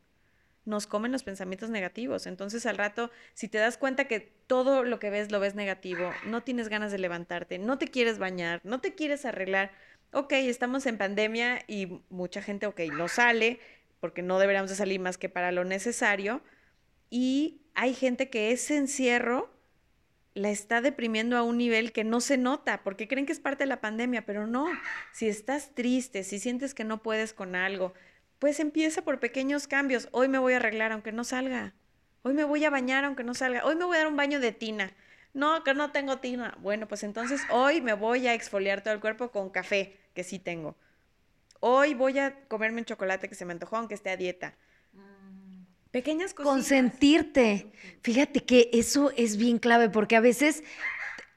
Nos 0.65 0.88
comen 0.88 1.12
los 1.12 1.24
pensamientos 1.24 1.69
negativos. 1.69 2.27
Entonces 2.27 2.65
al 2.65 2.77
rato, 2.77 3.12
si 3.34 3.48
te 3.48 3.57
das 3.57 3.77
cuenta 3.77 4.05
que 4.05 4.19
todo 4.19 4.84
lo 4.84 5.00
que 5.00 5.10
ves 5.10 5.31
lo 5.31 5.39
ves 5.39 5.55
negativo, 5.55 6.12
no 6.25 6.43
tienes 6.43 6.69
ganas 6.69 6.91
de 6.91 7.00
levantarte, 7.00 7.60
no 7.60 7.77
te 7.77 7.88
quieres 7.88 8.17
bañar, 8.17 8.62
no 8.63 8.81
te 8.81 8.95
quieres 8.95 9.25
arreglar, 9.25 9.72
ok, 10.12 10.34
estamos 10.34 10.86
en 10.86 10.98
pandemia 10.98 11.60
y 11.67 12.01
mucha 12.10 12.41
gente, 12.41 12.65
ok, 12.65 12.81
no 12.93 13.07
sale, 13.07 13.60
porque 14.00 14.22
no 14.22 14.39
deberíamos 14.39 14.69
de 14.69 14.75
salir 14.75 15.00
más 15.00 15.17
que 15.17 15.29
para 15.29 15.51
lo 15.51 15.63
necesario. 15.65 16.41
Y 17.10 17.62
hay 17.75 17.93
gente 17.93 18.29
que 18.29 18.51
ese 18.51 18.77
encierro 18.77 19.53
la 20.36 20.50
está 20.50 20.81
deprimiendo 20.81 21.38
a 21.38 21.43
un 21.43 21.57
nivel 21.57 21.93
que 21.93 22.03
no 22.03 22.19
se 22.19 22.38
nota, 22.38 22.84
porque 22.84 23.07
creen 23.07 23.25
que 23.25 23.31
es 23.31 23.39
parte 23.39 23.63
de 23.63 23.69
la 23.69 23.81
pandemia, 23.81 24.25
pero 24.25 24.48
no. 24.48 24.67
Si 25.13 25.27
estás 25.27 25.74
triste, 25.74 26.24
si 26.24 26.39
sientes 26.39 26.74
que 26.74 26.84
no 26.84 27.01
puedes 27.01 27.34
con 27.34 27.55
algo, 27.55 27.93
pues 28.39 28.60
empieza 28.60 29.01
por 29.01 29.20
pequeños 29.20 29.68
cambios. 29.68 30.10
Hoy 30.12 30.27
me 30.27 30.38
voy 30.38 30.54
a 30.54 30.58
arreglar 30.58 30.92
aunque 30.92 31.12
no 31.12 31.24
salga. 31.24 31.74
Hoy 32.24 32.34
me 32.34 32.44
voy 32.44 32.63
a 32.65 32.70
bañar 32.70 33.06
aunque 33.06 33.24
no 33.24 33.34
salga. 33.34 33.65
Hoy 33.65 33.75
me 33.75 33.86
voy 33.86 33.96
a 33.96 34.00
dar 34.00 34.08
un 34.08 34.18
baño 34.18 34.39
de 34.39 34.51
tina. 34.51 34.94
No, 35.34 35.63
que 35.63 35.74
no 35.74 35.92
tengo 35.92 36.18
tina. 36.18 36.58
Bueno, 36.62 36.88
pues 36.88 37.04
entonces 37.04 37.42
hoy 37.50 37.82
me 37.82 37.94
voy 37.94 38.27
a 38.27 38.34
exfoliar 38.34 38.82
todo 38.82 38.94
el 38.94 39.00
cuerpo 39.00 39.32
con 39.32 39.50
café, 39.50 39.98
que 40.13 40.24
sí 40.24 40.39
tengo. 40.39 40.75
Hoy 41.60 41.94
voy 41.94 42.20
a 42.20 42.48
comerme 42.48 42.80
un 42.80 42.86
chocolate 42.86 43.30
que 43.30 43.36
se 43.36 43.46
me 43.46 43.54
antojó 43.54 43.77
aunque 43.77 43.96
esté 43.96 44.10
a 44.10 44.18
dieta. 44.18 44.56
Pequeñas 45.92 46.34
cosas. 46.34 46.51
Consentirte. 46.51 47.72
Fíjate 48.01 48.44
que 48.44 48.70
eso 48.74 49.12
es 49.15 49.38
bien 49.38 49.60
clave 49.60 49.89
porque 49.89 50.15
a 50.15 50.20
veces 50.20 50.63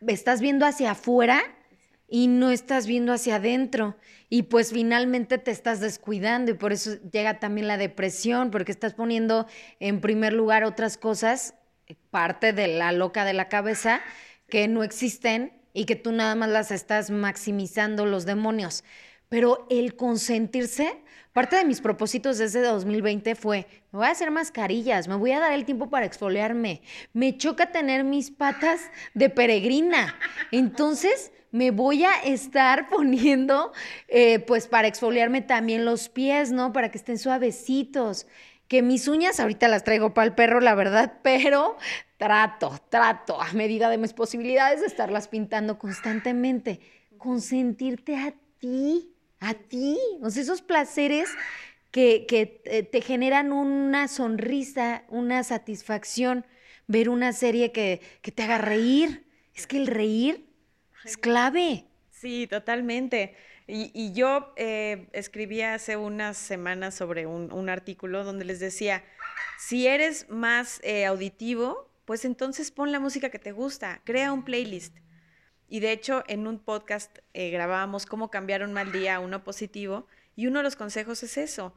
estás 0.07 0.41
viendo 0.41 0.67
hacia 0.67 0.93
afuera 0.93 1.43
y 2.09 2.27
no 2.27 2.51
estás 2.51 2.87
viendo 2.87 3.13
hacia 3.13 3.37
adentro. 3.37 3.97
Y 4.31 4.43
pues 4.45 4.73
finalmente 4.73 5.39
te 5.39 5.51
estás 5.51 5.81
descuidando 5.81 6.51
y 6.51 6.55
por 6.55 6.73
eso 6.73 6.97
llega 7.13 7.39
también 7.39 7.69
la 7.69 7.77
depresión, 7.77 8.51
porque 8.51 8.73
estás 8.73 8.95
poniendo 8.95 9.47
en 9.81 10.01
primer 10.01 10.33
lugar 10.33 10.65
otras 10.65 10.97
cosas, 10.97 11.55
parte 12.11 12.53
de 12.53 12.69
la 12.69 12.93
loca 12.93 13.25
de 13.25 13.35
la 13.35 13.49
cabeza, 13.49 14.01
que 14.49 14.69
no 14.69 14.83
existen 14.83 15.53
y 15.73 15.85
que 15.85 15.97
tú 15.97 16.13
nada 16.13 16.35
más 16.35 16.49
las 16.49 16.71
estás 16.71 17.11
maximizando 17.11 18.07
los 18.07 18.25
demonios. 18.27 18.85
Pero 19.29 19.67
el 19.71 19.95
consentirse 19.95 21.03
Parte 21.39 21.55
de 21.55 21.65
mis 21.65 21.81
propósitos 21.81 22.39
desde 22.39 22.63
2020 22.63 23.37
fue, 23.37 23.69
me 23.93 23.99
voy 24.01 24.09
a 24.09 24.11
hacer 24.11 24.33
mascarillas, 24.33 25.07
me 25.07 25.15
voy 25.15 25.31
a 25.31 25.39
dar 25.39 25.53
el 25.53 25.65
tiempo 25.65 25.89
para 25.89 26.05
exfoliarme. 26.05 26.83
Me 27.13 27.37
choca 27.37 27.71
tener 27.71 28.03
mis 28.03 28.33
patas 28.33 28.81
de 29.15 29.31
peregrina. 29.31 30.19
Entonces, 30.51 31.31
me 31.51 31.71
voy 31.71 32.05
a 32.05 32.15
estar 32.25 32.89
poniendo, 32.91 33.73
eh, 34.09 34.39
pues 34.41 34.67
para 34.67 34.89
exfoliarme 34.89 35.43
también 35.43 35.85
los 35.85 36.09
pies, 36.09 36.53
¿no? 36.53 36.73
Para 36.73 36.91
que 36.91 36.99
estén 36.99 37.19
suavecitos. 37.19 38.27
Que 38.69 38.83
mis 38.83 39.09
uñas 39.09 39.41
ahorita 39.41 39.67
las 39.69 39.85
traigo 39.85 40.13
para 40.13 40.27
el 40.27 40.35
perro, 40.35 40.61
la 40.61 40.75
verdad, 40.75 41.15
pero 41.23 41.77
trato, 42.17 42.79
trato 42.91 43.41
a 43.41 43.53
medida 43.53 43.89
de 43.89 43.99
mis 43.99 44.13
posibilidades 44.13 44.81
de 44.81 44.87
estarlas 44.87 45.29
pintando 45.29 45.79
constantemente. 45.79 46.81
Consentirte 47.17 48.17
a 48.17 48.35
ti 48.59 49.15
a 49.41 49.55
ti. 49.55 49.99
O 50.23 50.31
sea, 50.31 50.43
esos 50.43 50.63
placeres 50.63 51.29
que, 51.91 52.89
te 52.91 53.01
generan 53.01 53.53
una 53.53 54.09
sonrisa, 54.09 55.05
una 55.09 55.43
satisfacción, 55.45 56.47
ver 56.87 57.09
una 57.09 57.33
serie 57.33 57.73
que, 57.73 58.01
te 58.23 58.43
haga 58.43 58.59
reír. 58.59 59.27
Es 59.55 59.67
que 59.67 59.77
el 59.77 59.87
reír 59.87 60.48
es 61.05 61.17
clave. 61.17 61.85
Sí, 62.11 62.47
totalmente. 62.47 63.37
Y, 63.71 64.13
yo 64.13 64.55
eh, 64.57 65.09
escribí 65.13 65.61
hace 65.61 65.99
unas 65.99 66.39
semanas 66.39 66.95
sobre 66.95 67.27
un, 67.27 67.69
artículo 67.69 68.25
donde 68.25 68.47
les 68.47 68.61
decía, 68.61 69.05
si 69.59 69.87
eres 69.87 70.29
más 70.31 70.81
eh, 70.83 71.05
auditivo, 71.05 71.91
pues 72.07 72.25
entonces 72.25 72.71
pon 72.71 72.93
la 72.93 72.99
música 72.99 73.29
que 73.29 73.39
te 73.39 73.53
gusta, 73.53 74.01
crea 74.05 74.33
un 74.33 74.43
playlist. 74.43 74.97
Y 75.69 75.81
de 75.81 75.93
hecho, 75.93 76.25
en 76.29 76.47
un 76.47 76.59
podcast 76.59 77.19
eh, 77.35 77.51
grabábamos 77.51 78.07
cómo 78.07 78.31
cambiar 78.31 78.63
un 78.63 78.73
mal 78.73 78.91
día 78.91 79.17
a 79.17 79.21
uno 79.21 79.45
positivo 79.45 80.07
y 80.35 80.47
uno 80.47 80.61
de 80.61 80.63
los 80.63 80.77
consejos 80.77 81.23
es 81.23 81.37
eso. 81.37 81.77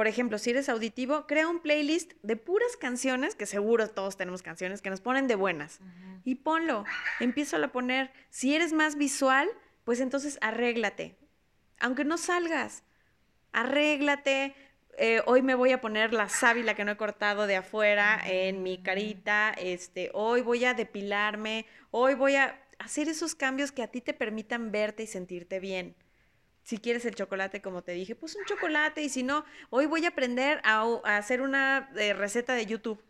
Por 0.00 0.08
ejemplo, 0.08 0.38
si 0.38 0.48
eres 0.48 0.70
auditivo, 0.70 1.26
crea 1.26 1.46
un 1.46 1.60
playlist 1.60 2.12
de 2.22 2.34
puras 2.34 2.78
canciones, 2.78 3.34
que 3.34 3.44
seguro 3.44 3.86
todos 3.90 4.16
tenemos 4.16 4.40
canciones 4.40 4.80
que 4.80 4.88
nos 4.88 5.02
ponen 5.02 5.26
de 5.26 5.34
buenas. 5.34 5.78
Y 6.24 6.36
ponlo, 6.36 6.86
empiezo 7.20 7.62
a 7.62 7.68
poner. 7.68 8.10
Si 8.30 8.54
eres 8.54 8.72
más 8.72 8.96
visual, 8.96 9.46
pues 9.84 10.00
entonces 10.00 10.38
arréglate. 10.40 11.18
Aunque 11.80 12.06
no 12.06 12.16
salgas, 12.16 12.82
arréglate. 13.52 14.54
Eh, 14.96 15.20
hoy 15.26 15.42
me 15.42 15.54
voy 15.54 15.72
a 15.72 15.82
poner 15.82 16.14
la 16.14 16.30
sábila 16.30 16.74
que 16.74 16.86
no 16.86 16.92
he 16.92 16.96
cortado 16.96 17.46
de 17.46 17.56
afuera 17.56 18.22
en 18.24 18.62
mi 18.62 18.82
carita. 18.82 19.50
Este, 19.50 20.10
hoy 20.14 20.40
voy 20.40 20.64
a 20.64 20.72
depilarme. 20.72 21.66
Hoy 21.90 22.14
voy 22.14 22.36
a 22.36 22.58
hacer 22.78 23.10
esos 23.10 23.34
cambios 23.34 23.70
que 23.70 23.82
a 23.82 23.88
ti 23.88 24.00
te 24.00 24.14
permitan 24.14 24.72
verte 24.72 25.02
y 25.02 25.06
sentirte 25.06 25.60
bien. 25.60 25.94
Si 26.62 26.78
quieres 26.78 27.04
el 27.04 27.14
chocolate, 27.14 27.62
como 27.62 27.82
te 27.82 27.92
dije, 27.92 28.14
pues 28.14 28.36
un 28.36 28.44
chocolate. 28.44 29.02
Y 29.02 29.08
si 29.08 29.22
no, 29.22 29.44
hoy 29.70 29.86
voy 29.86 30.04
a 30.04 30.08
aprender 30.08 30.60
a, 30.64 30.82
hacer 31.04 31.40
una 31.40 31.90
eh, 31.96 32.12
receta 32.12 32.54
de 32.54 32.66
YouTube. 32.66 33.02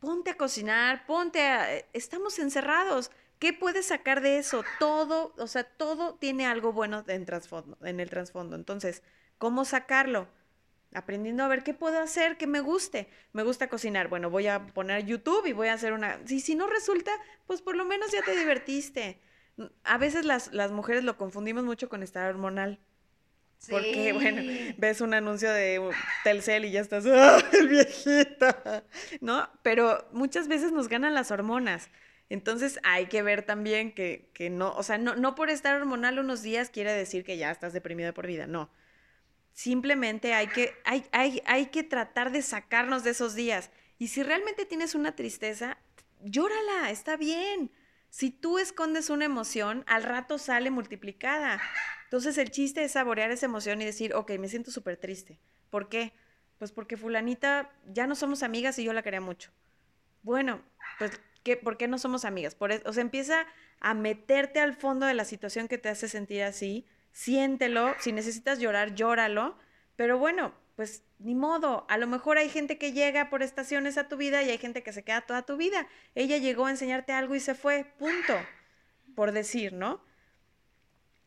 Ponte 0.00 0.30
a 0.30 0.36
cocinar, 0.36 1.06
ponte 1.06 1.42
a... 1.42 1.76
Eh, 1.76 1.86
estamos 1.92 2.38
encerrados. 2.38 3.10
¿Qué 3.38 3.52
puedes 3.52 3.86
sacar 3.86 4.20
de 4.20 4.38
eso? 4.38 4.64
Todo, 4.78 5.34
o 5.36 5.46
sea, 5.46 5.64
todo 5.64 6.14
tiene 6.14 6.46
algo 6.46 6.72
bueno 6.72 7.04
en, 7.08 7.22
el 8.00 8.08
trasfondo. 8.10 8.56
Entonces, 8.56 9.02
¿cómo 9.38 9.64
sacarlo? 9.64 10.28
aprendiendo 10.94 11.42
a 11.42 11.48
ver 11.48 11.62
qué 11.62 11.72
puedo 11.74 11.98
hacer 11.98 12.36
que 12.36 12.46
me 12.46 12.60
guste. 12.60 13.08
Me 13.32 13.42
gusta 13.42 13.68
cocinar. 13.68 14.08
Bueno, 14.08 14.30
voy 14.30 14.46
a 14.46 14.66
poner 14.66 15.06
YouTube 15.06 15.46
y 15.46 15.52
voy 15.52 15.68
a 15.68 15.72
hacer 15.72 15.92
una... 15.92 16.20
Si 16.26 16.54
no 16.54 16.66
resulta, 16.66 17.10
pues 17.46 17.62
por 17.62 17.76
lo 17.76 17.84
menos 17.84 18.12
ya 18.12 18.22
te 18.22 18.36
divertiste. 18.36 19.18
A 19.84 19.98
veces 19.98 20.24
las, 20.24 20.52
las 20.52 20.72
mujeres 20.72 21.04
lo 21.04 21.16
confundimos 21.16 21.64
mucho 21.64 21.88
con 21.88 22.02
estar 22.02 22.28
hormonal. 22.28 22.78
Porque, 23.68 24.12
bueno, 24.12 24.42
ves 24.76 25.00
un 25.00 25.14
anuncio 25.14 25.50
de 25.52 25.80
Telcel 26.24 26.64
y 26.64 26.72
ya 26.72 26.80
estás, 26.80 27.06
¡ah, 27.06 27.38
el 27.52 27.68
viejita! 27.68 28.84
¿No? 29.20 29.48
Pero 29.62 30.08
muchas 30.12 30.48
veces 30.48 30.72
nos 30.72 30.88
ganan 30.88 31.14
las 31.14 31.30
hormonas. 31.30 31.88
Entonces 32.28 32.80
hay 32.82 33.06
que 33.06 33.22
ver 33.22 33.42
también 33.42 33.92
que, 33.92 34.30
que 34.32 34.50
no, 34.50 34.72
o 34.74 34.82
sea, 34.82 34.98
no, 34.98 35.14
no 35.16 35.34
por 35.34 35.50
estar 35.50 35.76
hormonal 35.76 36.18
unos 36.18 36.42
días 36.42 36.70
quiere 36.70 36.92
decir 36.92 37.24
que 37.24 37.36
ya 37.36 37.50
estás 37.50 37.72
deprimida 37.72 38.14
por 38.14 38.26
vida, 38.26 38.46
no. 38.46 38.70
Simplemente 39.52 40.32
hay 40.32 40.46
que, 40.46 40.74
hay, 40.84 41.04
hay, 41.12 41.42
hay 41.44 41.66
que 41.66 41.82
tratar 41.82 42.32
de 42.32 42.42
sacarnos 42.42 43.04
de 43.04 43.10
esos 43.10 43.34
días. 43.34 43.70
Y 43.98 44.08
si 44.08 44.22
realmente 44.22 44.64
tienes 44.64 44.94
una 44.94 45.14
tristeza, 45.14 45.76
llórala, 46.22 46.90
está 46.90 47.16
bien. 47.16 47.70
Si 48.12 48.30
tú 48.30 48.58
escondes 48.58 49.08
una 49.08 49.24
emoción, 49.24 49.84
al 49.86 50.02
rato 50.02 50.36
sale 50.36 50.70
multiplicada. 50.70 51.62
Entonces 52.04 52.36
el 52.36 52.50
chiste 52.50 52.84
es 52.84 52.92
saborear 52.92 53.30
esa 53.30 53.46
emoción 53.46 53.80
y 53.80 53.86
decir, 53.86 54.12
ok, 54.14 54.32
me 54.32 54.48
siento 54.48 54.70
súper 54.70 54.98
triste. 54.98 55.40
¿Por 55.70 55.88
qué? 55.88 56.12
Pues 56.58 56.72
porque 56.72 56.98
fulanita 56.98 57.72
ya 57.86 58.06
no 58.06 58.14
somos 58.14 58.42
amigas 58.42 58.78
y 58.78 58.84
yo 58.84 58.92
la 58.92 59.02
quería 59.02 59.22
mucho. 59.22 59.50
Bueno, 60.20 60.60
pues 60.98 61.18
¿qué, 61.42 61.56
¿por 61.56 61.78
qué 61.78 61.88
no 61.88 61.96
somos 61.96 62.26
amigas? 62.26 62.54
Por 62.54 62.70
o 62.84 62.92
sea, 62.92 63.00
empieza 63.00 63.46
a 63.80 63.94
meterte 63.94 64.60
al 64.60 64.74
fondo 64.74 65.06
de 65.06 65.14
la 65.14 65.24
situación 65.24 65.66
que 65.66 65.78
te 65.78 65.88
hace 65.88 66.06
sentir 66.06 66.42
así, 66.42 66.86
siéntelo, 67.12 67.94
si 67.98 68.12
necesitas 68.12 68.58
llorar, 68.58 68.94
llóralo, 68.94 69.56
pero 69.96 70.18
bueno, 70.18 70.52
pues 70.76 71.04
ni 71.18 71.34
modo, 71.34 71.86
a 71.88 71.98
lo 71.98 72.06
mejor 72.06 72.38
hay 72.38 72.48
gente 72.48 72.78
que 72.78 72.92
llega 72.92 73.30
por 73.30 73.42
estaciones 73.42 73.98
a 73.98 74.08
tu 74.08 74.16
vida 74.16 74.42
y 74.42 74.50
hay 74.50 74.58
gente 74.58 74.82
que 74.82 74.92
se 74.92 75.04
queda 75.04 75.20
toda 75.20 75.42
tu 75.42 75.56
vida. 75.56 75.86
Ella 76.14 76.38
llegó 76.38 76.66
a 76.66 76.70
enseñarte 76.70 77.12
algo 77.12 77.34
y 77.34 77.40
se 77.40 77.54
fue, 77.54 77.84
punto, 77.98 78.34
por 79.14 79.32
decir, 79.32 79.72
¿no? 79.72 80.02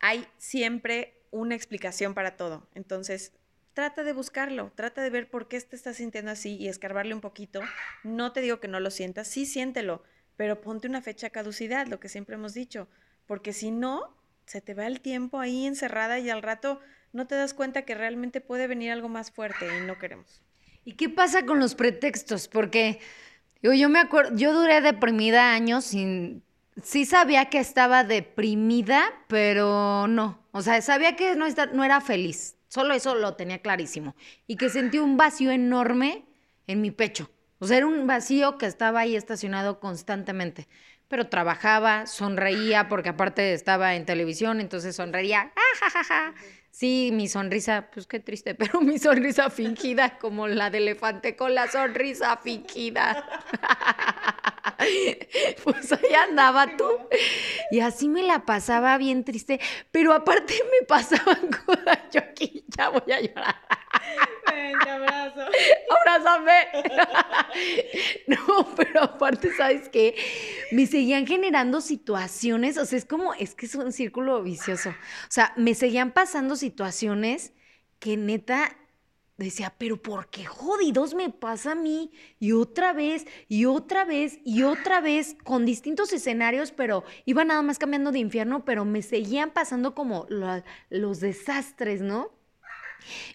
Hay 0.00 0.26
siempre 0.36 1.22
una 1.30 1.54
explicación 1.54 2.14
para 2.14 2.36
todo. 2.36 2.68
Entonces, 2.74 3.32
trata 3.72 4.04
de 4.04 4.12
buscarlo, 4.12 4.72
trata 4.74 5.02
de 5.02 5.10
ver 5.10 5.30
por 5.30 5.48
qué 5.48 5.60
te 5.60 5.76
estás 5.76 5.96
sintiendo 5.96 6.30
así 6.30 6.56
y 6.56 6.68
escarbarle 6.68 7.14
un 7.14 7.20
poquito. 7.20 7.60
No 8.02 8.32
te 8.32 8.40
digo 8.40 8.58
que 8.60 8.68
no 8.68 8.80
lo 8.80 8.90
sientas, 8.90 9.28
sí 9.28 9.46
siéntelo, 9.46 10.02
pero 10.36 10.60
ponte 10.60 10.88
una 10.88 11.02
fecha 11.02 11.30
caducidad, 11.30 11.86
lo 11.86 12.00
que 12.00 12.08
siempre 12.08 12.34
hemos 12.34 12.54
dicho, 12.54 12.88
porque 13.26 13.52
si 13.52 13.70
no, 13.70 14.16
se 14.46 14.60
te 14.60 14.74
va 14.74 14.86
el 14.86 15.00
tiempo 15.00 15.40
ahí 15.40 15.66
encerrada 15.66 16.18
y 16.18 16.30
al 16.30 16.42
rato 16.42 16.80
no 17.16 17.26
te 17.26 17.34
das 17.34 17.54
cuenta 17.54 17.82
que 17.82 17.94
realmente 17.94 18.42
puede 18.42 18.66
venir 18.66 18.92
algo 18.92 19.08
más 19.08 19.30
fuerte 19.30 19.66
y 19.66 19.86
no 19.86 19.98
queremos. 19.98 20.42
¿Y 20.84 20.92
qué 20.92 21.08
pasa 21.08 21.46
con 21.46 21.58
los 21.58 21.74
pretextos? 21.74 22.46
Porque 22.46 23.00
yo, 23.62 23.88
me 23.88 23.98
acuerdo, 23.98 24.36
yo 24.36 24.52
duré 24.52 24.80
deprimida 24.82 25.52
años 25.52 25.86
sin... 25.86 26.44
Sí 26.82 27.06
sabía 27.06 27.46
que 27.46 27.58
estaba 27.58 28.04
deprimida, 28.04 29.02
pero 29.28 30.06
no. 30.08 30.46
O 30.52 30.60
sea, 30.60 30.82
sabía 30.82 31.16
que 31.16 31.34
no, 31.36 31.46
no 31.72 31.84
era 31.84 32.02
feliz. 32.02 32.56
Solo 32.68 32.92
eso 32.92 33.14
lo 33.14 33.34
tenía 33.34 33.62
clarísimo. 33.62 34.14
Y 34.46 34.56
que 34.56 34.68
sentí 34.68 34.98
un 34.98 35.16
vacío 35.16 35.50
enorme 35.50 36.26
en 36.66 36.82
mi 36.82 36.90
pecho. 36.90 37.30
O 37.60 37.66
sea, 37.66 37.78
era 37.78 37.86
un 37.86 38.06
vacío 38.06 38.58
que 38.58 38.66
estaba 38.66 39.00
ahí 39.00 39.16
estacionado 39.16 39.80
constantemente 39.80 40.68
pero 41.08 41.28
trabajaba, 41.28 42.06
sonreía, 42.06 42.88
porque 42.88 43.10
aparte 43.10 43.52
estaba 43.52 43.94
en 43.94 44.06
televisión, 44.06 44.60
entonces 44.60 44.96
sonreía. 44.96 45.52
¡Ah, 45.54 46.34
Sí, 46.78 47.08
mi 47.10 47.26
sonrisa, 47.26 47.88
pues 47.90 48.06
qué 48.06 48.20
triste, 48.20 48.54
pero 48.58 48.82
mi 48.82 48.98
sonrisa 48.98 49.48
fingida, 49.48 50.18
como 50.18 50.46
la 50.46 50.68
de 50.68 50.76
elefante 50.76 51.34
con 51.34 51.54
la 51.54 51.68
sonrisa 51.68 52.36
fingida. 52.36 53.26
Pues 55.64 55.90
ahí 55.90 56.14
andaba 56.28 56.76
tú. 56.76 56.86
Y 57.70 57.80
así 57.80 58.08
me 58.08 58.22
la 58.22 58.44
pasaba 58.44 58.98
bien 58.98 59.24
triste, 59.24 59.58
pero 59.90 60.12
aparte 60.12 60.54
me 60.54 60.86
pasaban 60.86 61.48
cosas. 61.66 61.98
Yo 62.12 62.20
aquí 62.20 62.64
ya 62.68 62.90
voy 62.90 63.10
a 63.12 63.20
llorar. 63.20 63.56
Ven, 64.52 64.78
te 64.78 64.90
abrazo. 64.90 65.46
Abrázame. 65.98 66.66
No, 68.26 68.66
pero 68.76 69.15
aparte, 69.26 69.52
¿sabes 69.56 69.88
qué? 69.88 70.14
Me 70.70 70.86
seguían 70.86 71.26
generando 71.26 71.80
situaciones, 71.80 72.78
o 72.78 72.84
sea, 72.86 72.96
es 72.98 73.04
como, 73.04 73.34
es 73.34 73.56
que 73.56 73.66
es 73.66 73.74
un 73.74 73.92
círculo 73.92 74.40
vicioso. 74.42 74.90
O 74.90 75.30
sea, 75.30 75.52
me 75.56 75.74
seguían 75.74 76.12
pasando 76.12 76.54
situaciones 76.54 77.52
que 77.98 78.16
neta 78.16 78.76
decía, 79.36 79.74
pero 79.76 80.00
¿por 80.00 80.30
qué 80.30 80.44
jodidos 80.46 81.14
me 81.14 81.30
pasa 81.30 81.72
a 81.72 81.74
mí? 81.74 82.12
Y 82.38 82.52
otra 82.52 82.92
vez, 82.92 83.26
y 83.48 83.64
otra 83.64 84.04
vez, 84.04 84.38
y 84.44 84.62
otra 84.62 85.00
vez, 85.00 85.36
con 85.42 85.66
distintos 85.66 86.12
escenarios, 86.12 86.70
pero 86.70 87.02
iba 87.24 87.44
nada 87.44 87.62
más 87.62 87.78
cambiando 87.78 88.12
de 88.12 88.20
infierno, 88.20 88.64
pero 88.64 88.84
me 88.84 89.02
seguían 89.02 89.50
pasando 89.50 89.94
como 89.94 90.26
los 90.88 91.20
desastres, 91.20 92.00
¿no? 92.00 92.35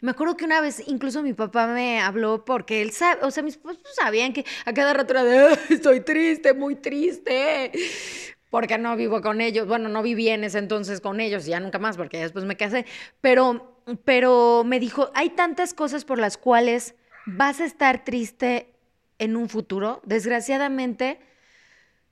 Me 0.02 0.12
acuerdo 0.12 0.36
que 0.36 0.46
una 0.46 0.62
vez 0.62 0.84
incluso 0.88 1.24
mi 1.24 1.34
papá 1.34 1.68
me 1.68 2.00
habló 2.00 2.44
porque 2.46 2.82
él 2.82 2.92
sabe, 2.92 3.24
o 3.24 3.32
sea, 3.32 3.44
mis 3.44 3.58
papás 3.58 3.78
sabían 3.96 4.34
que 4.34 4.46
a 4.66 4.74
cada 4.74 4.94
rato 4.94 5.14
era 5.14 5.24
de, 5.24 5.58
estoy 5.70 6.02
triste, 6.02 6.54
muy 6.54 6.76
triste, 6.76 7.72
porque 8.50 8.78
no 8.78 8.96
vivo 8.96 9.22
con 9.22 9.42
ellos. 9.42 9.68
Bueno, 9.68 9.90
no 9.90 10.02
viví 10.02 10.30
en 10.30 10.44
ese 10.44 10.58
entonces 10.58 11.02
con 11.02 11.20
ellos, 11.20 11.46
ya 11.46 11.60
nunca 11.60 11.80
más, 11.80 11.98
porque 11.98 12.20
después 12.20 12.46
me 12.46 12.58
casé, 12.58 12.86
pero 13.22 13.72
pero 14.06 14.64
me 14.66 14.80
dijo, 14.80 15.12
hay 15.14 15.32
tantas 15.32 15.74
cosas 15.74 16.06
por 16.06 16.20
las 16.20 16.38
cuales 16.38 16.96
vas 17.26 17.60
a 17.60 17.66
estar 17.66 18.04
triste 18.04 18.74
en 19.18 19.36
un 19.36 19.50
futuro. 19.50 20.02
Desgraciadamente, 20.06 21.20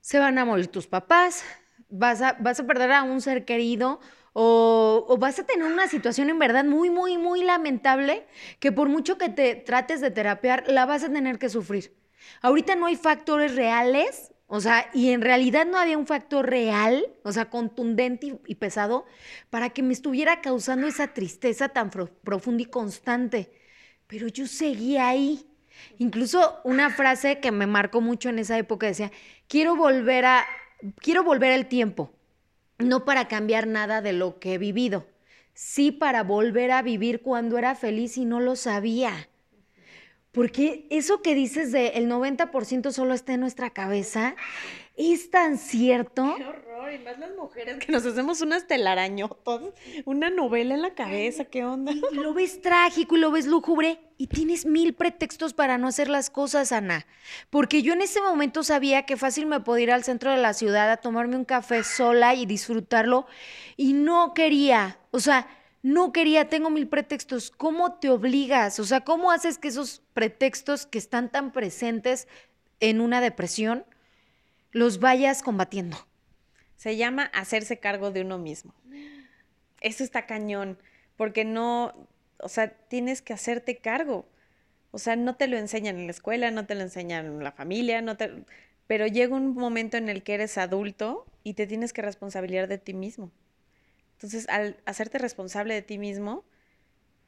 se 0.02 0.20
van 0.20 0.38
a 0.38 0.46
morir 0.46 0.68
tus 0.68 0.88
papás, 0.88 1.44
vas 1.90 2.22
a, 2.22 2.34
vas 2.40 2.60
a 2.60 2.68
perder 2.68 2.92
a 2.92 3.04
un 3.04 3.22
ser 3.22 3.46
querido 3.46 4.00
o, 4.42 5.18
vas 5.20 5.38
a 5.38 5.44
tener 5.44 5.70
una 5.70 5.90
situación 5.90 6.30
en 6.30 6.40
verdad 6.40 6.64
muy, 6.64 6.90
muy, 6.90 7.18
muy 7.18 7.44
lamentable 7.44 8.26
que 8.60 8.72
por 8.72 8.88
mucho 8.88 9.18
que 9.18 9.28
te 9.28 9.56
trates 9.56 10.00
de 10.00 10.12
terapear, 10.12 10.64
la 10.70 10.86
vas 10.86 11.04
a 11.04 11.12
tener 11.12 11.38
que 11.40 11.50
sufrir. 11.50 11.94
Ahorita 12.42 12.76
no 12.76 12.86
hay 12.86 12.96
factores 12.96 13.56
reales 13.56 14.32
o 14.48 14.62
sea, 14.62 14.90
y 14.94 15.12
en 15.12 15.22
realidad 15.22 15.68
no 15.68 15.78
había 15.78 15.98
un 15.98 16.08
factor 16.08 16.50
real, 16.50 17.06
o 17.24 17.32
sea, 17.32 17.52
contundente 17.52 18.40
y, 18.48 18.56
pesado, 18.56 19.06
para 19.52 19.70
que 19.70 19.84
me 19.84 19.94
estuviera 19.94 20.42
causando 20.42 20.88
esa 20.88 21.14
tristeza 21.14 21.70
tan 21.70 21.92
profunda 21.92 22.64
y 22.64 22.66
constante. 22.66 23.52
Pero 24.08 24.28
yo 24.28 24.48
seguía 24.48 25.10
ahí. 25.10 25.46
Incluso 26.00 26.62
una 26.64 26.90
frase 26.90 27.40
que 27.40 27.52
me 27.52 27.68
marcó 27.68 28.02
mucho 28.02 28.30
en 28.30 28.40
esa 28.40 28.58
época 28.58 28.88
decía, 28.88 29.12
quiero 29.48 29.76
volver 29.76 30.26
a, 30.26 30.48
quiero 31.00 31.24
volver 31.24 31.52
al 31.54 31.68
tiempo, 31.68 32.12
no 32.80 33.06
para 33.06 33.28
cambiar 33.28 33.68
nada 33.68 34.02
de 34.02 34.14
lo 34.14 34.40
que 34.40 34.56
he 34.56 34.58
vivido, 34.58 35.06
sí 35.54 35.92
para 35.92 36.24
volver 36.24 36.72
a 36.72 36.82
vivir 36.82 37.22
cuando 37.22 37.58
era 37.58 37.76
feliz 37.76 38.18
y 38.18 38.26
no 38.26 38.40
lo 38.40 38.56
sabía. 38.56 39.30
Porque 40.32 40.88
eso 40.90 41.22
que 41.22 41.36
dices 41.36 41.72
de 41.72 41.90
el 41.90 42.08
90% 42.08 42.92
solo 42.92 43.14
está 43.14 43.34
en 43.34 43.42
nuestra 43.42 43.72
cabeza 43.72 44.36
es 45.00 45.32
tan 45.32 45.58
cierto. 45.58 46.36
Qué 46.36 46.46
horror, 46.46 46.92
y 46.92 47.00
más 47.00 47.18
las 47.18 47.34
mujeres 47.36 47.78
que 47.78 47.90
nos 47.90 48.06
hacemos 48.06 48.42
unas 48.42 48.68
telarañotas, 48.68 49.62
una 50.04 50.30
novela 50.30 50.76
en 50.76 50.82
la 50.82 50.94
cabeza, 50.94 51.46
¿qué 51.46 51.64
onda? 51.64 51.94
Y 51.94 52.16
lo 52.16 52.34
ves 52.34 52.62
trágico 52.62 53.16
y 53.16 53.20
lo 53.20 53.32
ves 53.32 53.48
lúgubre 53.48 54.02
y 54.18 54.28
tienes 54.28 54.66
mil 54.66 54.94
pretextos 54.94 55.54
para 55.54 55.78
no 55.78 55.88
hacer 55.88 56.10
las 56.10 56.30
cosas, 56.30 56.74
Ana. 56.74 57.06
Porque 57.50 57.82
yo 57.82 57.94
en 57.94 58.02
ese 58.02 58.20
momento 58.20 58.62
sabía 58.62 59.06
que 59.06 59.16
fácil 59.16 59.46
me 59.46 59.62
podía 59.62 59.84
ir 59.84 59.92
al 59.92 60.04
centro 60.04 60.32
de 60.32 60.38
la 60.38 60.54
ciudad 60.54 60.92
a 60.92 60.98
tomarme 60.98 61.38
un 61.38 61.46
café 61.46 61.86
sola 61.86 62.36
y 62.36 62.46
disfrutarlo 62.46 63.26
y 63.78 63.94
no 63.94 64.34
quería. 64.34 65.00
O 65.12 65.22
sea, 65.22 65.48
no 65.82 66.12
quería, 66.12 66.50
tengo 66.50 66.70
mil 66.70 66.90
pretextos. 66.90 67.52
¿Cómo 67.52 67.94
te 67.94 68.10
obligas? 68.10 68.82
O 68.82 68.84
sea, 68.84 69.00
¿cómo 69.02 69.32
haces 69.32 69.58
que 69.58 69.70
esos 69.70 70.02
pretextos 70.14 70.86
que 70.86 70.98
están 70.98 71.32
tan 71.32 71.54
presentes 71.54 72.28
en 72.82 73.00
una 73.00 73.22
depresión 73.22 73.86
los 74.72 75.00
vayas 75.00 75.44
combatiendo? 75.44 75.98
Se 76.76 76.96
llama 76.96 77.24
hacerse 77.34 77.80
cargo 77.80 78.12
de 78.12 78.22
uno 78.22 78.38
mismo. 78.38 78.74
Eso 79.82 80.04
está 80.04 80.26
cañón, 80.26 80.78
porque 81.16 81.46
no, 81.46 82.08
o 82.38 82.50
sea, 82.50 82.70
tienes 82.70 83.22
que 83.22 83.34
hacerte 83.34 83.78
cargo. 83.78 84.28
O 84.92 84.98
sea, 84.98 85.16
no 85.16 85.36
te 85.36 85.48
lo 85.48 85.58
enseñan 85.58 85.98
en 85.98 86.06
la 86.06 86.12
escuela, 86.12 86.52
no 86.52 86.66
te 86.66 86.76
lo 86.76 86.82
enseñan 86.82 87.26
en 87.26 87.44
la 87.44 87.52
familia, 87.52 88.02
no 88.02 88.18
te... 88.18 88.44
pero 88.88 89.08
llega 89.08 89.36
un 89.36 89.54
momento 89.54 89.98
en 89.98 90.10
el 90.10 90.24
que 90.24 90.34
eres 90.34 90.58
adulto 90.58 91.26
y 91.44 91.54
te 91.54 91.68
tienes 91.68 91.94
que 91.94 92.02
responsabilizar 92.02 92.68
de 92.68 92.78
ti 92.78 92.94
mismo. 92.94 93.32
Entonces, 94.14 94.50
al 94.50 94.78
hacerte 94.86 95.18
responsable 95.18 95.74
de 95.74 95.82
ti 95.82 95.98
mismo, 95.98 96.44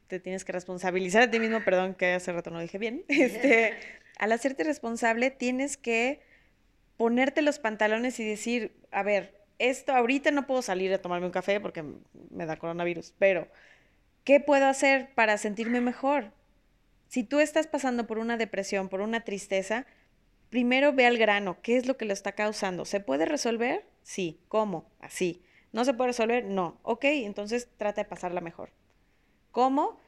te 0.07 0.19
tienes 0.19 0.43
que 0.43 0.51
responsabilizar 0.51 1.23
de 1.23 1.27
ti 1.29 1.39
mismo, 1.39 1.63
perdón 1.63 1.95
que 1.95 2.13
hace 2.13 2.33
rato 2.33 2.51
no 2.51 2.59
dije 2.59 2.77
bien, 2.77 3.05
este, 3.07 3.73
al 4.17 4.31
hacerte 4.33 4.63
responsable 4.63 5.31
tienes 5.31 5.77
que 5.77 6.21
ponerte 7.01 7.41
los 7.41 7.57
pantalones 7.57 8.19
y 8.19 8.23
decir, 8.23 8.75
a 8.91 9.01
ver, 9.01 9.33
esto 9.57 9.91
ahorita 9.91 10.29
no 10.29 10.45
puedo 10.45 10.61
salir 10.61 10.93
a 10.93 11.01
tomarme 11.01 11.25
un 11.25 11.31
café 11.31 11.59
porque 11.59 11.83
me 12.29 12.45
da 12.45 12.57
coronavirus, 12.57 13.15
pero 13.17 13.47
¿qué 14.23 14.39
puedo 14.39 14.67
hacer 14.67 15.09
para 15.15 15.39
sentirme 15.39 15.81
mejor? 15.81 16.31
Si 17.07 17.23
tú 17.23 17.39
estás 17.39 17.65
pasando 17.65 18.05
por 18.05 18.19
una 18.19 18.37
depresión, 18.37 18.87
por 18.87 19.01
una 19.01 19.21
tristeza, 19.21 19.87
primero 20.51 20.93
ve 20.93 21.07
al 21.07 21.17
grano, 21.17 21.57
¿qué 21.63 21.75
es 21.75 21.87
lo 21.87 21.97
que 21.97 22.05
lo 22.05 22.13
está 22.13 22.33
causando? 22.33 22.85
¿Se 22.85 22.99
puede 22.99 23.25
resolver? 23.25 23.83
Sí, 24.03 24.39
¿cómo? 24.47 24.85
Así. 24.99 25.41
¿No 25.71 25.85
se 25.85 25.95
puede 25.95 26.09
resolver? 26.09 26.45
No. 26.45 26.77
Ok, 26.83 27.05
entonces 27.05 27.67
trata 27.77 28.03
de 28.03 28.09
pasarla 28.09 28.41
mejor. 28.41 28.69
¿Cómo? 29.49 29.99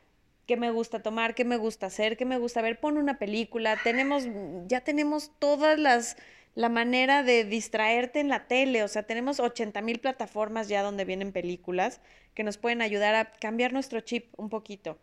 ¿Qué 0.46 0.58
me 0.58 0.70
gusta 0.70 1.02
tomar? 1.02 1.34
¿Qué 1.34 1.44
me 1.44 1.58
gusta 1.58 1.88
hacer? 1.88 2.18
¿Qué 2.18 2.26
me 2.26 2.38
gusta 2.38 2.62
ver? 2.62 2.80
Pon 2.80 3.00
una 3.00 3.18
película. 3.18 3.80
Tenemos, 3.84 4.28
ya 4.68 4.82
tenemos 4.82 5.32
todas 5.40 5.80
las 5.80 6.18
la 6.56 6.70
manera 6.70 7.24
de 7.24 7.44
distraerte 7.44 8.20
en 8.20 8.30
la 8.30 8.48
tele. 8.48 8.84
O 8.84 8.88
sea, 8.88 9.04
tenemos 9.04 9.40
80 9.40 9.82
mil 9.82 10.00
plataformas 10.00 10.68
ya 10.68 10.84
donde 10.84 11.06
vienen 11.06 11.32
películas 11.32 12.02
que 12.34 12.44
nos 12.44 12.58
pueden 12.58 12.82
ayudar 12.82 13.16
a 13.16 13.32
cambiar 13.32 13.74
nuestro 13.74 14.02
chip 14.02 14.34
un 14.38 14.50
poquito. 14.50 15.00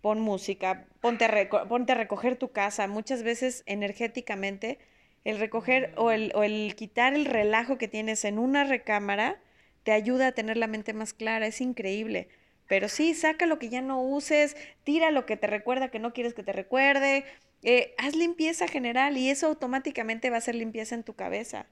Pon 0.00 0.20
música, 0.20 0.86
ponte 1.00 1.24
a, 1.24 1.68
ponte 1.68 1.92
a 1.92 1.96
recoger 1.96 2.36
tu 2.36 2.52
casa. 2.52 2.86
Muchas 2.86 3.22
veces 3.22 3.62
energéticamente 3.66 4.78
el 5.24 5.38
recoger 5.38 5.94
o 5.96 6.10
el, 6.10 6.32
o 6.34 6.42
el 6.42 6.74
quitar 6.76 7.14
el 7.14 7.24
relajo 7.24 7.78
que 7.78 7.88
tienes 7.88 8.24
en 8.24 8.38
una 8.38 8.64
recámara 8.64 9.40
te 9.82 9.92
ayuda 9.92 10.28
a 10.28 10.32
tener 10.32 10.56
la 10.56 10.66
mente 10.66 10.92
más 10.92 11.14
clara. 11.14 11.46
Es 11.46 11.60
increíble. 11.60 12.28
Pero 12.66 12.88
sí, 12.88 13.14
saca 13.14 13.46
lo 13.46 13.58
que 13.58 13.68
ya 13.68 13.82
no 13.82 14.02
uses, 14.02 14.56
tira 14.84 15.10
lo 15.10 15.26
que 15.26 15.36
te 15.36 15.46
recuerda 15.46 15.90
que 15.90 15.98
no 15.98 16.12
quieres 16.12 16.32
que 16.32 16.42
te 16.42 16.52
recuerde, 16.52 17.24
eh, 17.64 17.94
haz 17.98 18.14
limpieza 18.14 18.68
general 18.68 19.16
y 19.16 19.30
eso 19.30 19.46
automáticamente 19.46 20.30
va 20.30 20.36
a 20.36 20.42
ser 20.42 20.54
limpieza 20.54 20.94
en 20.94 21.02
tu 21.02 21.14
cabeza. 21.14 21.66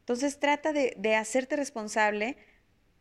Entonces 0.00 0.38
trata 0.38 0.72
de, 0.72 1.16
hacerte 1.16 1.56
responsable 1.56 2.36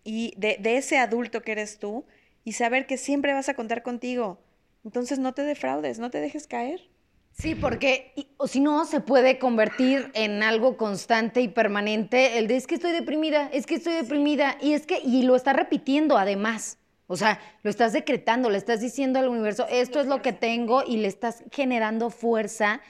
y 0.04 0.34
de, 0.38 0.58
de, 0.60 0.78
ese 0.78 0.98
adulto 0.98 1.42
que 1.42 1.54
eres 1.54 1.80
tú 1.80 2.06
y 2.44 2.54
saber 2.54 2.88
que 2.88 2.98
siempre 2.98 3.34
vas 3.34 3.50
a 3.50 3.54
contar 3.54 3.84
contigo. 3.84 4.40
Entonces 4.84 5.20
no 5.20 5.34
te 5.34 5.44
defraudes, 5.44 6.00
no 6.00 6.10
te 6.10 6.20
dejes 6.20 6.48
caer. 6.48 6.90
Sí, 7.38 7.54
porque 7.54 8.14
o 8.38 8.48
si 8.48 8.60
no 8.60 8.84
se 8.86 9.00
puede 9.00 9.38
convertir 9.38 10.10
en 10.16 10.42
algo 10.42 10.76
constante 10.76 11.42
y 11.42 11.48
permanente 11.48 12.40
el 12.40 12.48
de 12.48 12.56
es 12.56 12.66
que 12.66 12.76
estoy 12.76 12.94
deprimida, 12.94 13.48
es 13.54 13.68
que 13.68 13.76
estoy 13.76 13.94
deprimida 13.94 14.58
y 14.60 14.74
es 14.74 14.88
que 14.88 15.00
y 15.00 15.22
lo 15.22 15.36
está 15.36 15.54
repitiendo 15.54 16.18
además. 16.18 16.80
O 17.08 17.16
sea, 17.16 17.40
lo 17.64 17.70
estás 17.70 17.94
decretando, 17.94 18.50
le 18.50 18.58
estás 18.58 18.82
diciendo 18.82 19.20
al 19.20 19.30
universo, 19.30 19.66
esto 19.70 20.02
es 20.02 20.08
lo 20.08 20.22
que 20.22 20.34
tengo 20.34 20.84
y 20.86 20.98
le 20.98 21.08
estás 21.08 21.44
generando 21.52 22.10
fuerza. 22.10 22.82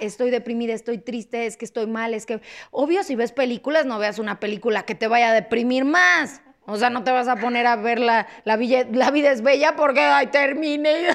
estoy 0.00 0.30
deprimida, 0.30 0.72
estoy 0.72 0.98
triste, 0.98 1.46
es 1.46 1.56
que 1.56 1.64
estoy 1.64 1.86
mal, 1.86 2.14
es 2.14 2.26
que... 2.26 2.40
Obvio, 2.70 3.02
si 3.02 3.16
ves 3.16 3.32
películas, 3.32 3.84
no 3.84 3.98
veas 3.98 4.20
una 4.20 4.38
película 4.38 4.84
que 4.84 4.94
te 4.94 5.08
vaya 5.08 5.30
a 5.30 5.34
deprimir 5.34 5.84
más. 5.84 6.42
O 6.68 6.76
sea, 6.76 6.90
no 6.90 7.04
te 7.04 7.12
vas 7.12 7.28
a 7.28 7.36
poner 7.36 7.64
a 7.64 7.76
ver 7.76 8.00
la, 8.00 8.26
la, 8.42 8.56
la 8.56 9.10
vida 9.12 9.30
es 9.30 9.40
bella 9.40 9.76
porque 9.76 10.00
ay, 10.00 10.26
termine. 10.26 11.06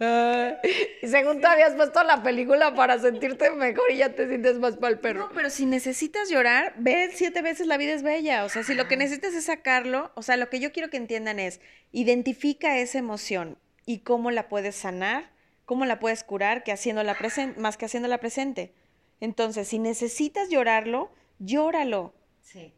y 1.02 1.06
según 1.06 1.42
tú 1.42 1.46
habías 1.46 1.74
puesto 1.74 2.02
la 2.02 2.22
película 2.22 2.74
para 2.74 2.98
sentirte 2.98 3.50
mejor 3.50 3.90
y 3.90 3.98
ya 3.98 4.14
te 4.14 4.26
sientes 4.26 4.58
más 4.58 4.76
para 4.76 4.94
el 4.94 5.00
perro. 5.00 5.28
No, 5.28 5.30
pero 5.34 5.50
si 5.50 5.66
necesitas 5.66 6.30
llorar, 6.30 6.72
ve 6.78 7.10
siete 7.12 7.42
veces 7.42 7.66
la 7.66 7.76
vida 7.76 7.92
es 7.92 8.02
bella. 8.02 8.44
O 8.44 8.48
sea, 8.48 8.62
si 8.62 8.72
lo 8.72 8.88
que 8.88 8.96
necesitas 8.96 9.34
es 9.34 9.44
sacarlo, 9.44 10.12
o 10.14 10.22
sea, 10.22 10.38
lo 10.38 10.48
que 10.48 10.60
yo 10.60 10.72
quiero 10.72 10.88
que 10.88 10.96
entiendan 10.96 11.38
es, 11.38 11.60
identifica 11.92 12.78
esa 12.78 12.98
emoción 12.98 13.58
y 13.84 13.98
cómo 13.98 14.30
la 14.30 14.48
puedes 14.48 14.76
sanar, 14.76 15.30
cómo 15.66 15.84
la 15.84 15.98
puedes 15.98 16.24
curar, 16.24 16.64
que 16.64 16.72
haciéndola 16.72 17.18
presente, 17.18 17.60
más 17.60 17.76
que 17.76 17.84
haciéndola 17.84 18.16
presente. 18.16 18.72
Entonces, 19.20 19.68
si 19.68 19.78
necesitas 19.78 20.48
llorarlo, 20.48 21.12
llóralo. 21.38 22.14
Sí 22.40 22.72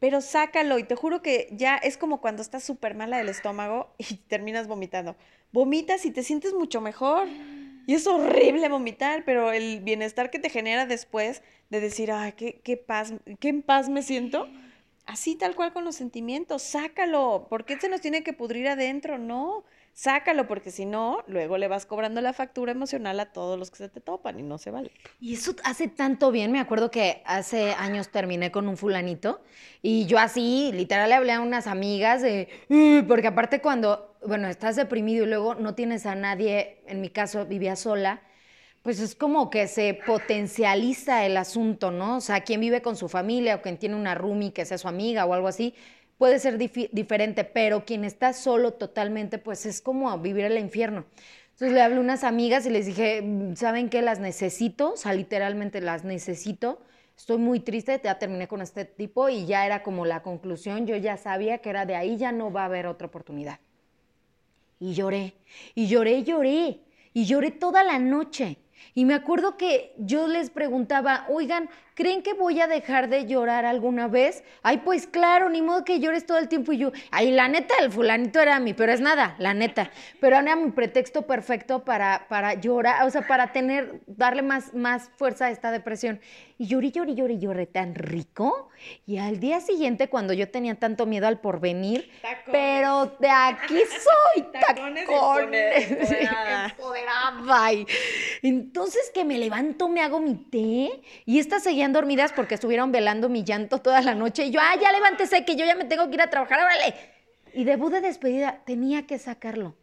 pero 0.00 0.22
sácalo 0.22 0.78
y 0.78 0.84
te 0.84 0.96
juro 0.96 1.22
que 1.22 1.48
ya 1.52 1.76
es 1.76 1.96
como 1.96 2.20
cuando 2.20 2.42
estás 2.42 2.64
súper 2.64 2.94
mala 2.94 3.18
del 3.18 3.28
estómago 3.28 3.94
y 3.98 4.16
terminas 4.28 4.66
vomitando. 4.66 5.14
Vomitas 5.52 6.04
y 6.06 6.10
te 6.10 6.22
sientes 6.22 6.54
mucho 6.54 6.80
mejor. 6.80 7.28
Y 7.86 7.94
es 7.94 8.06
horrible 8.06 8.68
vomitar, 8.68 9.24
pero 9.24 9.52
el 9.52 9.80
bienestar 9.80 10.30
que 10.30 10.38
te 10.38 10.48
genera 10.48 10.86
después 10.86 11.42
de 11.70 11.80
decir, 11.80 12.12
ay, 12.12 12.32
qué, 12.32 12.60
qué 12.62 12.76
paz, 12.76 13.14
qué 13.40 13.48
en 13.48 13.62
paz 13.62 13.88
me 13.88 14.02
siento. 14.02 14.48
Así 15.06 15.34
tal 15.34 15.56
cual 15.56 15.72
con 15.72 15.84
los 15.84 15.96
sentimientos, 15.96 16.62
sácalo. 16.62 17.46
¿Por 17.50 17.64
qué 17.64 17.78
se 17.80 17.88
nos 17.88 18.00
tiene 18.00 18.22
que 18.22 18.32
pudrir 18.32 18.68
adentro? 18.68 19.18
No, 19.18 19.64
sácalo, 19.92 20.46
porque 20.46 20.70
si 20.70 20.86
no, 20.86 21.22
luego 21.26 21.58
le 21.58 21.68
vas 21.68 21.86
cobrando 21.86 22.20
la 22.20 22.32
factura 22.32 22.72
emocional 22.72 23.20
a 23.20 23.32
todos 23.32 23.58
los 23.58 23.70
que 23.70 23.76
se 23.78 23.88
te 23.88 24.00
topan 24.00 24.38
y 24.38 24.42
no 24.42 24.58
se 24.58 24.70
vale. 24.70 24.90
Y 25.20 25.34
eso 25.34 25.54
hace 25.64 25.88
tanto 25.88 26.30
bien. 26.30 26.52
Me 26.52 26.60
acuerdo 26.60 26.90
que 26.90 27.22
hace 27.24 27.72
años 27.72 28.10
terminé 28.10 28.50
con 28.50 28.68
un 28.68 28.76
fulanito 28.76 29.42
y 29.82 30.06
yo 30.06 30.18
así, 30.18 30.70
literal, 30.72 31.08
le 31.08 31.14
hablé 31.14 31.32
a 31.32 31.40
unas 31.40 31.66
amigas 31.66 32.22
de, 32.22 32.48
porque 33.08 33.28
aparte 33.28 33.60
cuando, 33.60 34.16
bueno, 34.26 34.48
estás 34.48 34.76
deprimido 34.76 35.24
y 35.24 35.28
luego 35.28 35.54
no 35.54 35.74
tienes 35.74 36.06
a 36.06 36.14
nadie, 36.14 36.82
en 36.86 37.00
mi 37.00 37.10
caso 37.10 37.46
vivía 37.46 37.76
sola, 37.76 38.22
pues 38.82 38.98
es 39.00 39.14
como 39.14 39.50
que 39.50 39.66
se 39.68 39.92
potencializa 40.06 41.26
el 41.26 41.36
asunto, 41.36 41.90
¿no? 41.90 42.16
O 42.16 42.20
sea, 42.20 42.40
quien 42.40 42.60
vive 42.60 42.80
con 42.80 42.96
su 42.96 43.08
familia 43.10 43.56
o 43.56 43.62
quien 43.62 43.76
tiene 43.76 43.94
una 43.94 44.14
roomie 44.14 44.52
que 44.52 44.64
sea 44.64 44.78
su 44.78 44.88
amiga 44.88 45.26
o 45.26 45.34
algo 45.34 45.48
así, 45.48 45.74
puede 46.20 46.38
ser 46.38 46.58
diferente, 46.58 47.44
pero 47.44 47.86
quien 47.86 48.04
está 48.04 48.34
solo 48.34 48.74
totalmente, 48.74 49.38
pues 49.38 49.64
es 49.64 49.80
como 49.80 50.18
vivir 50.18 50.44
el 50.44 50.58
infierno. 50.58 51.06
Entonces 51.52 51.72
le 51.72 51.80
hablé 51.80 51.96
a 51.96 52.00
unas 52.00 52.24
amigas 52.24 52.66
y 52.66 52.70
les 52.70 52.84
dije, 52.84 53.22
mm, 53.22 53.56
¿saben 53.56 53.88
qué? 53.88 54.02
Las 54.02 54.20
necesito, 54.20 54.92
o 54.92 54.96
sea, 54.98 55.14
literalmente 55.14 55.80
las 55.80 56.04
necesito. 56.04 56.82
Estoy 57.16 57.38
muy 57.38 57.60
triste, 57.60 57.98
ya 58.04 58.18
terminé 58.18 58.48
con 58.48 58.60
este 58.60 58.84
tipo 58.84 59.30
y 59.30 59.46
ya 59.46 59.64
era 59.64 59.82
como 59.82 60.04
la 60.04 60.22
conclusión, 60.22 60.86
yo 60.86 60.94
ya 60.94 61.16
sabía 61.16 61.56
que 61.62 61.70
era 61.70 61.86
de 61.86 61.96
ahí, 61.96 62.18
ya 62.18 62.32
no 62.32 62.52
va 62.52 62.64
a 62.64 62.66
haber 62.66 62.86
otra 62.86 63.06
oportunidad. 63.06 63.58
Y 64.78 64.92
lloré, 64.92 65.32
y 65.74 65.86
lloré, 65.86 66.22
lloré, 66.22 66.80
y 67.14 67.24
lloré 67.24 67.50
toda 67.50 67.82
la 67.82 67.98
noche. 67.98 68.58
Y 68.94 69.06
me 69.06 69.14
acuerdo 69.14 69.56
que 69.56 69.94
yo 69.96 70.26
les 70.28 70.50
preguntaba, 70.50 71.24
oigan, 71.30 71.70
¿creen 72.00 72.22
que 72.22 72.32
voy 72.32 72.58
a 72.62 72.66
dejar 72.66 73.10
de 73.10 73.26
llorar 73.26 73.66
alguna 73.66 74.08
vez? 74.08 74.42
Ay, 74.62 74.78
pues 74.78 75.06
claro, 75.06 75.50
ni 75.50 75.60
modo 75.60 75.84
que 75.84 76.00
llores 76.00 76.24
todo 76.24 76.38
el 76.38 76.48
tiempo 76.48 76.72
y 76.72 76.78
yo, 76.78 76.92
ay, 77.10 77.30
la 77.30 77.46
neta, 77.46 77.74
el 77.78 77.92
fulanito 77.92 78.40
era 78.40 78.58
mi, 78.58 78.72
pero 78.72 78.90
es 78.90 79.02
nada, 79.02 79.34
la 79.38 79.52
neta. 79.52 79.90
Pero 80.18 80.38
era 80.38 80.56
mi 80.56 80.70
pretexto 80.70 81.26
perfecto 81.26 81.84
para, 81.84 82.26
para 82.30 82.54
llorar, 82.54 83.06
o 83.06 83.10
sea, 83.10 83.26
para 83.26 83.52
tener, 83.52 84.00
darle 84.06 84.40
más, 84.40 84.72
más 84.72 85.10
fuerza 85.18 85.46
a 85.46 85.50
esta 85.50 85.70
depresión. 85.72 86.20
Y 86.60 86.66
lloré, 86.66 86.90
lloré, 86.90 87.14
lloré, 87.14 87.38
lloré 87.38 87.66
tan 87.66 87.94
rico. 87.94 88.68
Y 89.06 89.16
al 89.16 89.40
día 89.40 89.60
siguiente, 89.60 90.08
cuando 90.08 90.34
yo 90.34 90.50
tenía 90.50 90.74
tanto 90.74 91.06
miedo 91.06 91.26
al 91.26 91.40
porvenir, 91.40 92.10
pero 92.52 93.16
de 93.18 93.30
aquí 93.30 93.78
soy, 93.78 94.42
tacones, 94.60 95.06
tacones 95.06 95.90
empoderada. 95.90 96.66
empoderada. 96.70 97.72
Y, 97.72 97.86
entonces 98.42 99.10
que 99.14 99.24
me 99.24 99.38
levanto, 99.38 99.88
me 99.88 100.02
hago 100.02 100.20
mi 100.20 100.34
té 100.34 101.00
y 101.24 101.38
estas 101.38 101.62
dormidas 101.92 102.32
porque 102.32 102.54
estuvieron 102.54 102.92
velando 102.92 103.28
mi 103.28 103.44
llanto 103.44 103.78
toda 103.78 104.00
la 104.00 104.14
noche. 104.14 104.44
Y 104.44 104.50
yo, 104.50 104.60
ah, 104.62 104.76
ya 104.80 104.92
levántese, 104.92 105.44
que 105.44 105.56
yo 105.56 105.64
ya 105.64 105.74
me 105.74 105.84
tengo 105.84 106.08
que 106.08 106.14
ir 106.14 106.22
a 106.22 106.30
trabajar, 106.30 106.60
órale. 106.60 106.94
Y 107.52 107.64
debut 107.64 107.92
de 107.92 108.00
despedida, 108.00 108.60
tenía 108.64 109.06
que 109.06 109.18
sacarlo. 109.18 109.74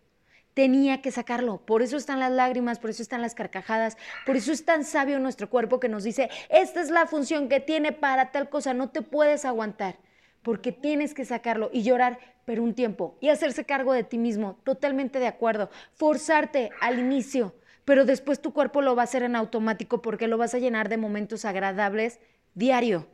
Tenía 0.54 1.02
que 1.02 1.12
sacarlo. 1.12 1.58
Por 1.66 1.82
eso 1.82 1.98
están 1.98 2.20
las 2.20 2.32
lágrimas, 2.32 2.80
por 2.80 2.90
eso 2.90 3.04
están 3.04 3.22
las 3.22 3.36
carcajadas, 3.36 3.98
por 4.26 4.36
eso 4.36 4.52
es 4.52 4.66
tan 4.66 4.84
sabio 4.84 5.20
nuestro 5.20 5.50
cuerpo 5.50 5.80
que 5.80 5.90
nos 5.90 6.04
dice, 6.04 6.30
esta 6.50 6.82
es 6.82 6.90
la 6.90 7.06
función 7.06 7.48
que 7.48 7.60
tiene 7.60 7.92
para 7.92 8.32
tal 8.32 8.50
cosa, 8.50 8.74
no 8.74 8.90
te 8.90 9.04
puedes 9.04 9.46
aguantar, 9.46 9.98
porque 10.42 10.72
tienes 10.72 11.14
que 11.14 11.26
sacarlo 11.26 11.70
y 11.72 11.84
llorar, 11.84 12.18
pero 12.46 12.64
un 12.64 12.74
tiempo, 12.74 13.18
y 13.20 13.30
hacerse 13.30 13.66
cargo 13.66 13.94
de 13.94 14.04
ti 14.04 14.18
mismo, 14.18 14.58
totalmente 14.64 15.20
de 15.20 15.28
acuerdo, 15.28 15.70
forzarte 15.94 16.72
al 16.82 16.98
inicio 16.98 17.54
pero 17.88 18.04
después 18.04 18.42
tu 18.42 18.52
cuerpo 18.52 18.82
lo 18.82 18.98
va 18.98 19.04
a 19.04 19.06
hacer 19.06 19.24
en 19.24 19.38
automático 19.38 20.02
porque 20.02 20.28
lo 20.28 20.38
vas 20.38 20.54
a 20.54 20.60
llenar 20.60 20.90
de 20.90 20.98
momentos 20.98 21.46
agradables 21.46 22.20
diario. 22.54 23.08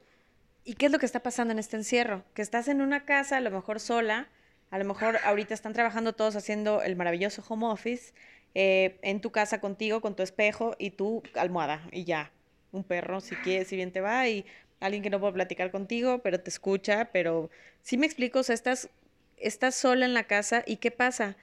¿Y 0.64 0.74
qué 0.74 0.88
es 0.88 0.92
lo 0.92 0.98
que 0.98 1.06
está 1.06 1.22
pasando 1.22 1.52
en 1.52 1.60
este 1.60 1.78
encierro? 1.78 2.24
Que 2.34 2.42
estás 2.42 2.68
en 2.68 2.82
una 2.82 3.06
casa, 3.06 3.38
a 3.38 3.42
lo 3.42 3.52
mejor 3.52 3.80
sola, 3.80 4.30
a 4.72 4.80
lo 4.80 4.86
mejor 4.86 5.18
ahorita 5.26 5.54
están 5.54 5.74
trabajando 5.74 6.14
todos 6.14 6.36
haciendo 6.36 6.82
el 6.82 6.96
maravilloso 6.96 7.44
home 7.48 7.68
office, 7.68 8.16
eh, 8.56 8.98
en 9.04 9.22
tu 9.22 9.32
casa 9.32 9.62
contigo, 9.62 10.02
con 10.02 10.16
tu 10.16 10.24
espejo 10.24 10.76
y 10.80 10.90
tu 10.90 11.22
almohada, 11.36 11.88
y 11.92 12.06
ya. 12.06 12.32
Un 12.72 12.84
perro, 12.84 13.22
si 13.22 13.36
quieres, 13.36 13.68
si 13.68 13.76
bien 13.76 13.92
te 13.92 14.02
va, 14.02 14.28
y 14.28 14.44
alguien 14.80 15.04
que 15.04 15.12
no 15.12 15.20
puede 15.20 15.34
platicar 15.34 15.70
contigo, 15.70 16.24
pero 16.24 16.40
te 16.40 16.50
escucha, 16.50 17.12
pero 17.14 17.52
sí 17.84 17.96
me 17.96 18.08
explico, 18.08 18.40
o 18.40 18.44
sea, 18.44 18.56
estás, 18.56 18.90
estás 19.38 19.76
sola 19.76 20.06
en 20.06 20.16
la 20.16 20.24
casa, 20.24 20.64
¿y 20.66 20.78
qué 20.78 20.90
pasa? 20.90 21.38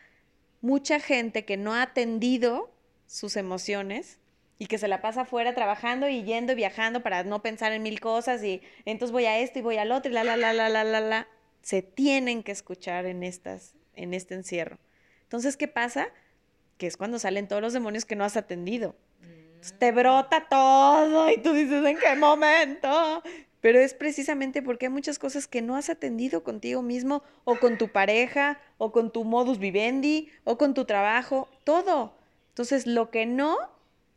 Mucha 0.62 0.98
gente 0.98 1.44
que 1.44 1.56
no 1.56 1.74
ha 1.74 1.82
atendido 1.82 2.72
sus 3.10 3.36
emociones 3.36 4.18
y 4.56 4.66
que 4.66 4.78
se 4.78 4.86
la 4.86 5.00
pasa 5.00 5.22
afuera 5.22 5.52
trabajando 5.52 6.08
y 6.08 6.22
yendo 6.22 6.52
y 6.52 6.54
viajando 6.54 7.02
para 7.02 7.24
no 7.24 7.42
pensar 7.42 7.72
en 7.72 7.82
mil 7.82 7.98
cosas 7.98 8.44
y 8.44 8.62
entonces 8.84 9.10
voy 9.10 9.24
a 9.24 9.38
esto 9.38 9.58
y 9.58 9.62
voy 9.62 9.78
al 9.78 9.90
otro 9.90 10.12
y 10.12 10.14
la 10.14 10.22
la 10.22 10.36
la 10.36 10.52
la 10.52 10.68
la 10.68 10.84
la 10.84 11.00
la 11.00 11.28
se 11.60 11.82
tienen 11.82 12.44
que 12.44 12.52
escuchar 12.52 13.06
en 13.06 13.24
estas 13.24 13.74
en 13.96 14.14
este 14.14 14.34
encierro. 14.34 14.78
Entonces, 15.24 15.56
¿qué 15.56 15.66
pasa? 15.66 16.08
Que 16.78 16.86
es 16.86 16.96
cuando 16.96 17.18
salen 17.18 17.48
todos 17.48 17.60
los 17.60 17.72
demonios 17.72 18.04
que 18.04 18.14
no 18.14 18.24
has 18.24 18.36
atendido. 18.36 18.94
te 19.78 19.90
brota 19.90 20.46
todo 20.48 21.30
y 21.30 21.38
tú 21.38 21.52
dices, 21.52 21.84
¿en 21.84 21.98
qué 21.98 22.14
momento? 22.14 23.22
Pero 23.60 23.80
es 23.80 23.92
precisamente 23.92 24.62
porque 24.62 24.86
hay 24.86 24.92
muchas 24.92 25.18
cosas 25.18 25.48
que 25.48 25.62
no 25.62 25.76
has 25.76 25.90
atendido 25.90 26.44
contigo 26.44 26.80
mismo 26.80 27.22
o 27.44 27.56
con 27.56 27.76
tu 27.76 27.88
pareja 27.88 28.60
o 28.78 28.92
con 28.92 29.12
tu 29.12 29.24
modus 29.24 29.58
vivendi 29.58 30.30
o 30.44 30.56
con 30.56 30.74
tu 30.74 30.84
trabajo, 30.84 31.48
todo. 31.64 32.19
Entonces, 32.50 32.86
lo 32.86 33.10
que 33.10 33.26
no 33.26 33.56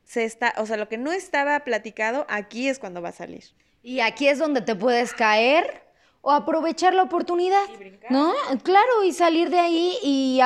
se 0.03 0.25
está, 0.25 0.53
o 0.57 0.65
sea, 0.65 0.77
lo 0.77 0.89
que 0.89 0.97
no 0.97 1.11
estaba 1.11 1.59
platicado, 1.61 2.25
aquí 2.29 2.67
es 2.67 2.77
cuando 2.77 3.01
va 3.01 3.09
a 3.09 3.13
salir. 3.13 3.45
Y 3.81 4.01
aquí 4.01 4.27
es 4.27 4.37
donde 4.37 4.61
te 4.61 4.75
puedes 4.75 5.13
caer 5.13 5.83
o 6.25 6.31
aprovechar 6.31 6.93
la 6.93 7.03
oportunidad, 7.03 7.65
¿no? 8.09 8.31
Claro, 8.63 9.03
y 9.03 9.11
salir 9.11 9.49
de 9.49 9.59
ahí 9.59 9.97
y, 10.01 10.39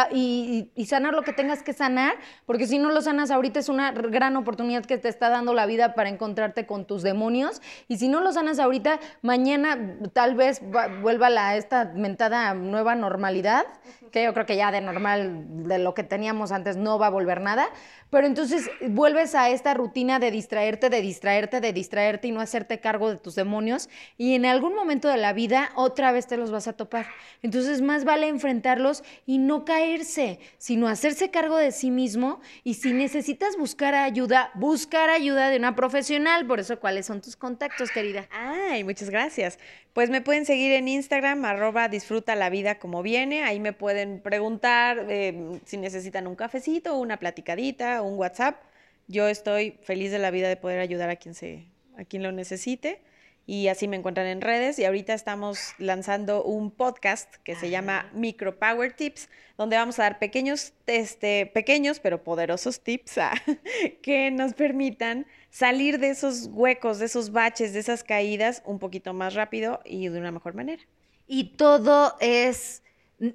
y, 0.76 0.86
sanar 0.88 1.14
lo 1.14 1.22
que 1.22 1.34
tengas 1.34 1.62
que 1.62 1.72
sanar, 1.72 2.16
porque 2.48 2.66
si 2.66 2.80
no 2.80 2.90
lo 2.90 3.00
sanas 3.00 3.30
ahorita 3.30 3.60
es 3.60 3.70
una 3.70 3.92
gran 3.92 4.36
oportunidad 4.38 4.84
que 4.84 4.98
te 4.98 5.08
está 5.08 5.30
dando 5.30 5.54
la 5.54 5.68
vida 5.68 5.94
para 5.94 6.10
encontrarte 6.10 6.66
con 6.66 6.86
tus 6.86 7.04
demonios, 7.04 7.62
y 7.88 7.98
si 7.98 8.08
no 8.08 8.22
lo 8.22 8.34
sanas 8.34 8.58
ahorita, 8.58 9.00
mañana 9.22 10.00
tal 10.14 10.34
vez 10.34 10.64
vuelva 11.02 11.30
la, 11.30 11.56
esta 11.56 11.92
mentada 11.94 12.56
nueva 12.56 12.96
normalidad, 12.96 13.68
que 14.12 14.24
yo 14.24 14.34
creo 14.34 14.48
que 14.48 14.56
ya 14.56 14.72
de 14.72 14.82
normal, 14.82 15.46
de 15.68 15.78
lo 15.78 15.94
que 15.94 16.04
teníamos 16.04 16.52
antes, 16.52 16.76
no 16.76 16.98
va 16.98 17.08
a 17.08 17.12
volver 17.12 17.40
nada, 17.40 17.70
pero 18.10 18.26
entonces 18.26 18.70
vuelves 18.90 19.36
a 19.36 19.50
esta 19.50 19.74
rutina 19.74 20.18
de 20.18 20.32
distraerte, 20.32 20.90
de 20.90 21.02
distraerte, 21.02 21.60
de 21.62 21.74
distraerte 21.74 22.30
y 22.30 22.32
no 22.32 22.42
hacerte 22.42 22.80
cargo 22.80 23.10
de 23.10 23.18
tus 23.18 23.36
demonios. 23.36 23.90
Y 24.18 24.34
en 24.36 24.46
algún 24.46 24.76
momento 24.76 25.08
de 25.10 25.18
la 25.18 25.34
vida 25.34 25.67
otra 25.76 26.12
vez 26.12 26.28
te 26.28 26.38
los 26.38 26.52
vas 26.52 26.68
a 26.68 26.74
topar. 26.74 27.08
Entonces 27.42 27.82
más 27.82 28.06
vale 28.06 28.28
enfrentarlos 28.28 29.04
y 29.26 29.38
no 29.38 29.66
caerse, 29.66 30.40
sino 30.58 30.88
hacerse 30.88 31.32
cargo 31.32 31.58
de 31.58 31.72
sí 31.72 31.92
mismo. 31.92 32.42
Y 32.64 32.76
si 32.76 32.94
necesitas 32.94 33.58
buscar 33.58 33.96
ayuda, 33.96 34.52
buscar 34.56 35.10
ayuda 35.10 35.50
de 35.50 35.58
una 35.58 35.76
profesional. 35.76 36.46
Por 36.46 36.60
eso, 36.60 36.80
¿cuáles 36.80 37.06
son 37.06 37.22
tus 37.22 37.36
contactos, 37.36 37.92
querida? 37.92 38.28
Ay, 38.32 38.84
muchas 38.84 39.10
gracias. 39.10 39.60
Pues 39.94 40.10
me 40.10 40.22
pueden 40.22 40.46
seguir 40.46 40.74
en 40.74 40.88
Instagram, 40.88 41.44
arroba 41.46 41.88
disfruta 41.88 42.36
la 42.36 42.50
vida 42.50 42.78
como 42.78 43.02
viene. 43.02 43.44
Ahí 43.44 43.60
me 43.60 43.74
pueden 43.74 44.22
preguntar 44.22 45.08
eh, 45.10 45.60
si 45.66 45.78
necesitan 45.78 46.28
un 46.28 46.36
cafecito, 46.36 46.98
una 46.98 47.18
platicadita, 47.18 48.02
un 48.02 48.18
WhatsApp. 48.18 48.62
Yo 49.08 49.28
estoy 49.28 49.80
feliz 49.82 50.12
de 50.12 50.20
la 50.20 50.32
vida 50.32 50.50
de 50.50 50.58
poder 50.58 50.80
ayudar 50.80 51.10
a 51.10 51.16
quien, 51.16 51.34
se, 51.34 51.66
a 51.98 52.04
quien 52.04 52.24
lo 52.24 52.32
necesite. 52.32 53.02
Y 53.50 53.70
así 53.70 53.88
me 53.88 53.96
encuentran 53.96 54.28
en 54.28 54.42
redes. 54.42 54.78
Y 54.78 54.84
ahorita 54.84 55.14
estamos 55.14 55.74
lanzando 55.78 56.44
un 56.44 56.70
podcast 56.70 57.34
que 57.46 57.56
se 57.56 57.70
llama 57.70 58.12
Micro 58.14 58.60
Power 58.60 58.92
Tips, 58.92 59.30
donde 59.58 59.78
vamos 59.78 59.98
a 60.00 60.04
dar 60.04 60.20
pequeños, 60.20 60.74
este, 60.86 61.46
pequeños 61.46 62.02
pero 62.02 62.24
poderosos 62.24 62.82
tips 62.82 63.20
que 64.04 64.32
nos 64.32 64.54
permitan 64.54 65.26
salir 65.50 65.98
de 65.98 66.10
esos 66.10 66.50
huecos, 66.52 67.00
de 67.00 67.06
esos 67.06 67.32
baches, 67.32 67.72
de 67.72 67.80
esas 67.80 68.04
caídas 68.04 68.62
un 68.66 68.80
poquito 68.80 69.14
más 69.14 69.34
rápido 69.34 69.80
y 69.86 70.10
de 70.10 70.20
una 70.20 70.32
mejor 70.32 70.54
manera. 70.54 70.84
Y 71.26 71.56
todo 71.56 72.18
es, 72.20 72.84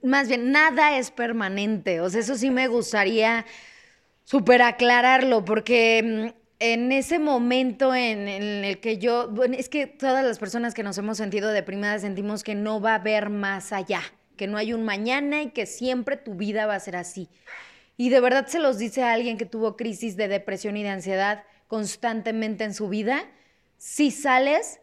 más 0.02 0.28
bien, 0.28 0.52
nada 0.52 0.98
es 0.98 1.10
permanente. 1.10 2.02
O 2.02 2.10
sea, 2.10 2.20
eso 2.20 2.36
sí 2.36 2.50
me 2.50 2.68
gustaría 2.68 3.46
súper 4.24 4.60
aclararlo, 4.60 5.42
porque 5.42 6.32
mm, 6.34 6.41
en 6.62 6.92
ese 6.92 7.18
momento 7.18 7.92
en, 7.92 8.28
el 8.28 8.78
que 8.78 8.98
yo, 8.98 9.28
bueno, 9.28 9.56
es 9.58 9.68
que 9.68 9.88
todas 9.88 10.24
las 10.24 10.38
personas 10.38 10.74
que 10.74 10.84
nos 10.84 10.96
hemos 10.96 11.16
sentido 11.16 11.50
deprimidas 11.50 12.02
sentimos 12.02 12.44
que 12.44 12.54
no 12.54 12.80
va 12.80 12.92
a 12.92 12.94
haber 12.94 13.30
más 13.30 13.72
allá, 13.72 14.00
que 14.36 14.46
no 14.46 14.56
hay 14.58 14.72
un 14.72 14.84
mañana 14.84 15.42
y 15.42 15.50
que 15.50 15.66
siempre 15.66 16.16
tu 16.16 16.36
vida 16.36 16.66
va 16.66 16.76
a 16.76 16.80
ser 16.80 16.94
así. 16.94 17.28
Y 17.96 18.10
de 18.10 18.20
verdad 18.20 18.46
se 18.46 18.60
los 18.60 18.78
dice 18.78 19.02
a 19.02 19.12
alguien 19.12 19.38
que 19.38 19.44
tuvo 19.44 19.76
crisis 19.76 20.16
de 20.16 20.28
depresión 20.28 20.76
y 20.76 20.84
de 20.84 20.90
ansiedad 20.90 21.42
constantemente 21.66 22.62
en 22.62 22.74
su 22.74 22.88
vida, 22.88 23.24
si 23.76 24.12
sales 24.12 24.78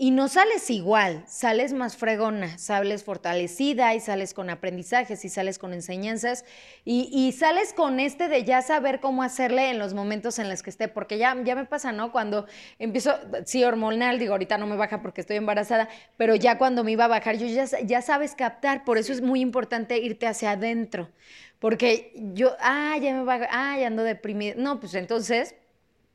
y 0.00 0.12
no 0.12 0.28
sales 0.28 0.70
igual, 0.70 1.24
sales 1.26 1.72
más 1.72 1.96
fregona, 1.96 2.56
sales 2.56 3.02
fortalecida 3.02 3.96
y 3.96 4.00
sales 4.00 4.32
con 4.32 4.48
aprendizajes 4.48 5.24
y 5.24 5.28
sales 5.28 5.58
con 5.58 5.74
enseñanzas 5.74 6.44
y, 6.84 7.32
sales 7.32 7.72
con 7.72 7.98
este 7.98 8.28
de 8.28 8.44
ya 8.44 8.62
saber 8.62 9.00
cómo 9.00 9.24
hacerle 9.24 9.70
en 9.70 9.80
los 9.80 9.94
momentos 9.94 10.38
en 10.38 10.48
los 10.48 10.62
que 10.62 10.70
esté, 10.70 10.86
porque 10.86 11.18
ya, 11.18 11.36
ya 11.42 11.56
me 11.56 11.64
pasa, 11.64 11.90
¿no? 11.90 12.12
Cuando 12.12 12.46
empiezo, 12.78 13.18
sí, 13.44 13.64
hormonal, 13.64 14.20
digo, 14.20 14.34
ahorita 14.34 14.56
no 14.56 14.68
me 14.68 14.76
baja 14.76 15.02
porque 15.02 15.20
estoy 15.20 15.36
embarazada, 15.36 15.88
pero 16.16 16.36
ya 16.36 16.58
cuando 16.58 16.84
me 16.84 16.92
iba 16.92 17.06
a 17.06 17.08
bajar, 17.08 17.36
yo 17.36 17.48
ya, 17.48 17.64
ya 17.84 18.00
sabes 18.00 18.36
captar, 18.36 18.84
por 18.84 18.98
eso 18.98 19.12
es 19.12 19.20
muy 19.20 19.40
importante 19.40 19.98
irte 19.98 20.28
hacia 20.28 20.52
adentro, 20.52 21.10
porque 21.58 22.12
yo, 22.34 22.54
ah, 22.60 22.96
ya 23.02 23.14
me 23.14 23.24
baja, 23.24 23.48
ah, 23.50 23.76
ya 23.80 23.88
ando 23.88 24.04
deprimida, 24.04 24.54
no, 24.56 24.78
pues 24.78 24.94
entonces 24.94 25.56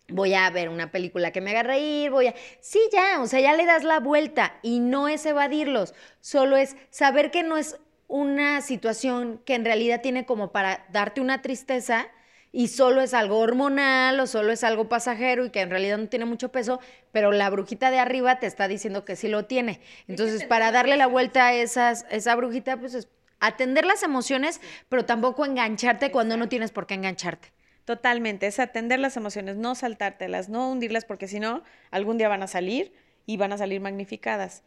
voy 0.07 0.33
a 0.33 0.49
ver 0.49 0.69
una 0.69 0.91
película 0.91 1.31
que 1.31 1.41
me 1.41 1.51
haga 1.51 1.63
reír, 1.63 2.11
voy 2.11 2.27
a... 2.27 2.35
Sí, 2.59 2.79
ya, 2.91 3.21
o 3.21 3.27
sea, 3.27 3.39
ya 3.39 3.53
le 3.53 3.65
das 3.65 3.83
la 3.83 3.99
vuelta 3.99 4.53
y 4.61 4.79
no 4.79 5.07
es 5.07 5.25
evadirlos, 5.25 5.93
solo 6.19 6.57
es 6.57 6.75
saber 6.89 7.31
que 7.31 7.43
no 7.43 7.57
es 7.57 7.77
una 8.07 8.61
situación 8.61 9.41
que 9.45 9.55
en 9.55 9.65
realidad 9.65 10.01
tiene 10.01 10.25
como 10.25 10.51
para 10.51 10.85
darte 10.91 11.21
una 11.21 11.41
tristeza 11.41 12.07
y 12.51 12.67
solo 12.67 13.01
es 13.01 13.15
algo 13.15 13.39
hormonal 13.39 14.19
o 14.19 14.27
solo 14.27 14.51
es 14.51 14.63
algo 14.63 14.87
pasajero 14.87 15.45
y 15.45 15.49
que 15.49 15.61
en 15.61 15.71
realidad 15.71 15.97
no 15.97 16.07
tiene 16.07 16.25
mucho 16.25 16.51
peso, 16.51 16.79
pero 17.11 17.31
la 17.31 17.49
brujita 17.49 17.89
de 17.89 17.97
arriba 17.97 18.39
te 18.39 18.45
está 18.45 18.67
diciendo 18.67 19.03
que 19.05 19.15
sí 19.15 19.27
lo 19.27 19.45
tiene. 19.45 19.81
Entonces, 20.07 20.43
para 20.47 20.71
darle 20.71 20.95
la 20.95 21.07
vuelta 21.07 21.47
a 21.47 21.53
esas, 21.53 22.05
esa 22.11 22.35
brujita, 22.35 22.77
pues 22.77 22.93
es 22.93 23.07
atender 23.39 23.85
las 23.85 24.03
emociones, 24.03 24.61
pero 24.87 25.03
tampoco 25.03 25.45
engancharte 25.45 26.11
cuando 26.11 26.37
no 26.37 26.47
tienes 26.47 26.71
por 26.71 26.85
qué 26.85 26.93
engancharte. 26.93 27.51
Totalmente, 27.85 28.47
es 28.47 28.59
atender 28.59 28.99
las 28.99 29.17
emociones, 29.17 29.57
no 29.57 29.75
saltártelas, 29.75 30.47
no 30.47 30.71
hundirlas, 30.71 31.03
porque 31.03 31.27
si 31.27 31.39
no, 31.39 31.63
algún 31.91 32.17
día 32.17 32.29
van 32.29 32.43
a 32.43 32.47
salir 32.47 32.93
y 33.25 33.35
van 33.37 33.51
a 33.51 33.57
salir 33.57 33.81
magnificadas. 33.81 34.63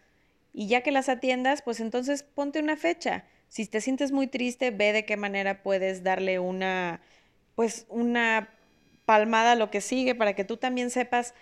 Y 0.52 0.68
ya 0.68 0.82
que 0.82 0.92
las 0.92 1.08
atiendas, 1.08 1.62
pues 1.62 1.80
entonces 1.80 2.22
ponte 2.22 2.60
una 2.60 2.76
fecha. 2.76 3.24
Si 3.48 3.66
te 3.66 3.80
sientes 3.80 4.12
muy 4.12 4.26
triste, 4.26 4.70
ve 4.70 4.92
de 4.92 5.04
qué 5.06 5.16
manera 5.16 5.62
puedes 5.62 6.02
darle 6.02 6.38
una, 6.38 7.00
pues 7.54 7.86
una 7.88 8.50
palmada 9.06 9.52
a 9.52 9.56
lo 9.56 9.70
que 9.70 9.80
sigue 9.80 10.14
para 10.14 10.34
que 10.34 10.44
tú 10.44 10.56
también 10.58 10.90
sepas 10.90 11.34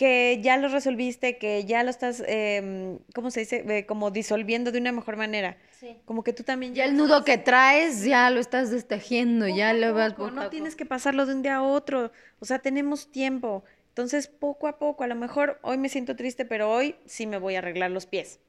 que 0.00 0.40
ya 0.40 0.56
lo 0.56 0.68
resolviste, 0.68 1.36
que 1.36 1.66
ya 1.66 1.82
lo 1.82 1.90
estás, 1.90 2.24
eh, 2.26 2.98
¿cómo 3.14 3.30
se 3.30 3.40
dice? 3.40 3.84
como 3.84 4.10
disolviendo 4.10 4.72
de 4.72 4.78
una 4.78 4.92
mejor 4.92 5.16
manera. 5.16 5.58
Sí. 5.78 5.98
Como 6.06 6.24
que 6.24 6.32
tú 6.32 6.42
también 6.42 6.74
ya... 6.74 6.86
el 6.86 6.96
nudo 6.96 7.22
que 7.22 7.36
traes 7.36 8.02
ya 8.02 8.30
lo 8.30 8.40
estás 8.40 8.70
destejiendo, 8.70 9.46
ya 9.46 9.74
lo 9.74 9.92
vas... 9.92 10.16
no 10.16 10.48
tienes 10.48 10.74
que 10.74 10.86
pasarlo 10.86 11.26
de 11.26 11.34
un 11.34 11.42
día 11.42 11.56
a 11.56 11.62
otro, 11.62 12.12
o 12.38 12.46
sea, 12.46 12.60
tenemos 12.60 13.12
tiempo. 13.12 13.62
Entonces, 13.88 14.26
poco 14.26 14.68
a 14.68 14.78
poco, 14.78 15.04
a 15.04 15.06
lo 15.06 15.16
mejor 15.16 15.58
hoy 15.60 15.76
me 15.76 15.90
siento 15.90 16.16
triste, 16.16 16.46
pero 16.46 16.70
hoy 16.70 16.96
sí 17.04 17.26
me 17.26 17.36
voy 17.36 17.56
a 17.56 17.58
arreglar 17.58 17.90
los 17.90 18.06
pies 18.06 18.40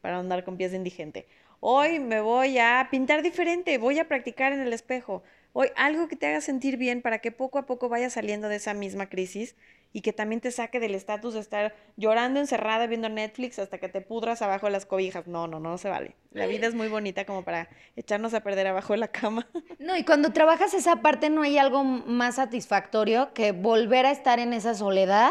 para 0.00 0.16
andar 0.16 0.44
con 0.44 0.58
pies 0.58 0.70
de 0.70 0.76
indigente. 0.76 1.26
Hoy 1.58 1.98
me 1.98 2.20
voy 2.20 2.58
a 2.58 2.86
pintar 2.88 3.22
diferente, 3.22 3.78
voy 3.78 3.98
a 3.98 4.06
practicar 4.06 4.52
en 4.52 4.60
el 4.60 4.72
espejo. 4.72 5.24
Hoy 5.54 5.70
algo 5.74 6.06
que 6.06 6.14
te 6.14 6.28
haga 6.28 6.40
sentir 6.40 6.76
bien 6.76 7.02
para 7.02 7.18
que 7.18 7.32
poco 7.32 7.58
a 7.58 7.66
poco 7.66 7.88
vayas 7.88 8.12
saliendo 8.12 8.48
de 8.48 8.54
esa 8.54 8.74
misma 8.74 9.08
crisis 9.08 9.56
y 9.92 10.02
que 10.02 10.12
también 10.12 10.40
te 10.40 10.50
saque 10.50 10.78
del 10.78 10.94
estatus 10.94 11.34
de 11.34 11.40
estar 11.40 11.74
llorando 11.96 12.38
encerrada 12.38 12.86
viendo 12.86 13.08
Netflix 13.08 13.58
hasta 13.58 13.78
que 13.78 13.88
te 13.88 14.00
pudras 14.00 14.40
abajo 14.42 14.66
de 14.66 14.72
las 14.72 14.86
cobijas. 14.86 15.26
No, 15.26 15.48
no, 15.48 15.58
no, 15.58 15.78
se 15.78 15.88
vale. 15.88 16.14
La 16.32 16.46
vida 16.46 16.66
es 16.66 16.74
muy 16.74 16.88
bonita 16.88 17.24
como 17.24 17.44
para 17.44 17.68
echarnos 17.96 18.32
a 18.34 18.40
perder 18.40 18.68
abajo 18.68 18.92
de 18.92 18.98
la 18.98 19.08
cama. 19.08 19.46
No, 19.78 19.96
y 19.96 20.04
cuando 20.04 20.30
trabajas 20.30 20.74
esa 20.74 20.96
parte 20.96 21.30
no 21.30 21.42
hay 21.42 21.56
algo 21.56 21.82
más 21.82 22.36
satisfactorio 22.36 23.32
que 23.32 23.52
volver 23.52 24.04
a 24.04 24.10
estar 24.10 24.38
en 24.38 24.52
esa 24.52 24.74
soledad, 24.74 25.30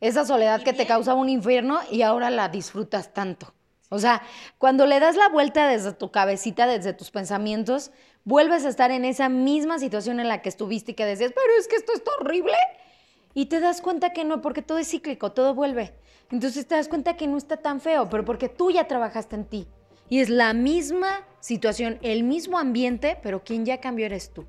esa 0.00 0.24
soledad 0.24 0.62
que 0.62 0.72
te 0.72 0.86
causa 0.86 1.14
un 1.14 1.28
infierno 1.28 1.78
y 1.90 2.02
ahora 2.02 2.30
la 2.30 2.48
disfrutas 2.48 3.12
tanto. 3.12 3.52
O 3.90 3.98
sea, 3.98 4.22
cuando 4.56 4.86
le 4.86 4.98
das 4.98 5.16
la 5.16 5.28
vuelta 5.28 5.68
desde 5.68 5.92
tu 5.92 6.10
cabecita, 6.10 6.66
desde 6.66 6.94
tus 6.94 7.10
pensamientos, 7.10 7.92
vuelves 8.24 8.64
a 8.64 8.70
estar 8.70 8.90
en 8.90 9.04
esa 9.04 9.28
misma 9.28 9.78
situación 9.78 10.18
en 10.18 10.28
la 10.28 10.40
que 10.40 10.48
estuviste 10.48 10.92
y 10.92 10.94
que 10.94 11.04
decías, 11.04 11.32
pero 11.34 11.48
es 11.58 11.68
que 11.68 11.76
esto 11.76 11.92
está 11.92 12.10
horrible 12.18 12.56
y 13.34 13.46
te 13.46 13.60
das 13.60 13.80
cuenta 13.80 14.12
que 14.12 14.24
no, 14.24 14.42
porque 14.42 14.62
todo 14.62 14.78
es 14.78 14.88
cíclico, 14.88 15.32
todo 15.32 15.54
vuelve. 15.54 15.94
Entonces 16.30 16.66
te 16.66 16.74
das 16.74 16.88
cuenta 16.88 17.16
que 17.16 17.26
no 17.26 17.36
está 17.36 17.56
tan 17.58 17.80
feo, 17.80 18.08
pero 18.08 18.24
porque 18.24 18.48
tú 18.48 18.70
ya 18.70 18.88
trabajaste 18.88 19.36
en 19.36 19.44
ti. 19.44 19.68
Y 20.08 20.20
es 20.20 20.28
la 20.28 20.52
misma 20.52 21.26
situación, 21.40 21.98
el 22.02 22.22
mismo 22.22 22.58
ambiente, 22.58 23.18
pero 23.22 23.42
quien 23.44 23.64
ya 23.64 23.80
cambió 23.80 24.06
eres 24.06 24.30
tú. 24.32 24.46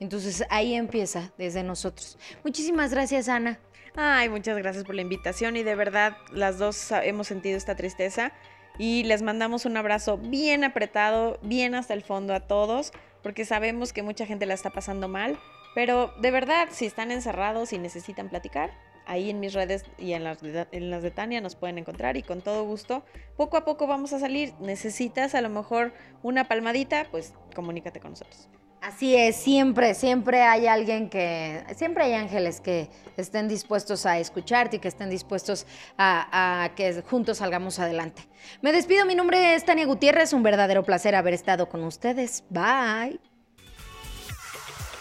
Entonces 0.00 0.44
ahí 0.50 0.74
empieza 0.74 1.32
desde 1.38 1.62
nosotros. 1.62 2.18
Muchísimas 2.44 2.90
gracias, 2.90 3.28
Ana. 3.28 3.58
Ay, 3.94 4.28
muchas 4.28 4.58
gracias 4.58 4.84
por 4.84 4.94
la 4.94 5.00
invitación 5.00 5.56
y 5.56 5.62
de 5.62 5.74
verdad 5.74 6.18
las 6.30 6.58
dos 6.58 6.90
hemos 6.92 7.28
sentido 7.28 7.56
esta 7.56 7.76
tristeza 7.76 8.32
y 8.78 9.04
les 9.04 9.22
mandamos 9.22 9.64
un 9.64 9.78
abrazo 9.78 10.18
bien 10.18 10.64
apretado, 10.64 11.38
bien 11.42 11.74
hasta 11.74 11.94
el 11.94 12.02
fondo 12.02 12.34
a 12.34 12.40
todos, 12.40 12.92
porque 13.22 13.46
sabemos 13.46 13.94
que 13.94 14.02
mucha 14.02 14.26
gente 14.26 14.44
la 14.44 14.52
está 14.52 14.68
pasando 14.68 15.08
mal 15.08 15.38
pero 15.76 16.14
de 16.18 16.30
verdad, 16.30 16.68
si 16.70 16.86
están 16.86 17.10
encerrados 17.10 17.74
y 17.74 17.78
necesitan 17.78 18.30
platicar, 18.30 18.70
ahí 19.04 19.28
en 19.28 19.40
mis 19.40 19.52
redes 19.52 19.84
y 19.98 20.14
en 20.14 20.24
las, 20.24 20.38
en 20.42 20.90
de 21.02 21.10
Tania 21.10 21.42
nos 21.42 21.54
pueden 21.54 21.76
encontrar 21.76 22.16
y 22.16 22.22
con 22.22 22.40
todo 22.40 22.64
gusto, 22.64 23.04
poco 23.36 23.58
a 23.58 23.66
poco 23.66 23.86
vamos 23.86 24.14
a 24.14 24.18
salir. 24.18 24.54
Necesitas 24.58 25.34
a 25.34 25.42
lo 25.42 25.50
mejor 25.50 25.92
una 26.22 26.48
palmadita, 26.48 27.06
pues 27.10 27.34
comunícate 27.54 28.00
con 28.00 28.12
nosotros. 28.12 28.48
Así 28.80 29.16
es, 29.16 29.36
siempre, 29.36 29.92
siempre 29.92 30.40
hay 30.44 30.66
alguien 30.66 31.10
que, 31.10 31.62
siempre 31.76 32.04
hay 32.04 32.14
ángeles 32.14 32.62
que 32.62 32.88
estén 33.18 33.46
dispuestos 33.46 34.06
a 34.06 34.18
escucharte 34.18 34.76
y 34.76 34.78
que 34.78 34.88
estén 34.88 35.10
dispuestos 35.10 35.66
a, 35.98 36.64
a, 36.64 36.74
que 36.74 37.02
juntos 37.02 37.36
salgamos 37.36 37.78
adelante. 37.80 38.22
Me 38.62 38.72
despido, 38.72 39.04
mi 39.04 39.14
nombre 39.14 39.54
es 39.54 39.66
Tania 39.66 39.84
Gutiérrez, 39.84 40.32
un 40.32 40.42
verdadero 40.42 40.84
placer 40.84 41.14
haber 41.14 41.34
estado 41.34 41.68
con 41.68 41.84
ustedes. 41.84 42.44
Bye. 42.48 43.20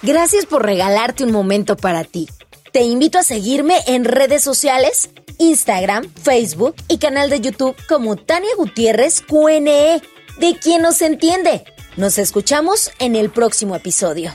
Gracias 0.06 0.46
por 0.46 0.64
regalarte 0.64 1.24
un 1.24 1.32
momento 1.32 1.76
para 1.76 2.04
ti. 2.04 2.30
Te 2.72 2.84
invito 2.84 3.18
a 3.18 3.24
seguirme 3.24 3.80
en 3.88 4.06
redes 4.06 4.44
sociales 4.44 5.10
Instagram, 5.40 6.08
Facebook 6.14 6.76
y 6.88 7.00
canal 7.00 7.32
de 7.32 7.42
YouTube 7.42 7.76
como 7.90 8.16
Tania 8.16 8.52
Gutiérrez 8.56 9.22
QNE, 9.22 10.04
de 10.40 10.60
quien 10.62 10.84
nos 10.84 11.02
entiende. 11.02 11.66
Nos 11.98 12.20
escuchamos 12.20 12.92
en 13.00 13.16
el 13.16 13.32
próximo 13.32 13.76
episodio. 13.76 14.32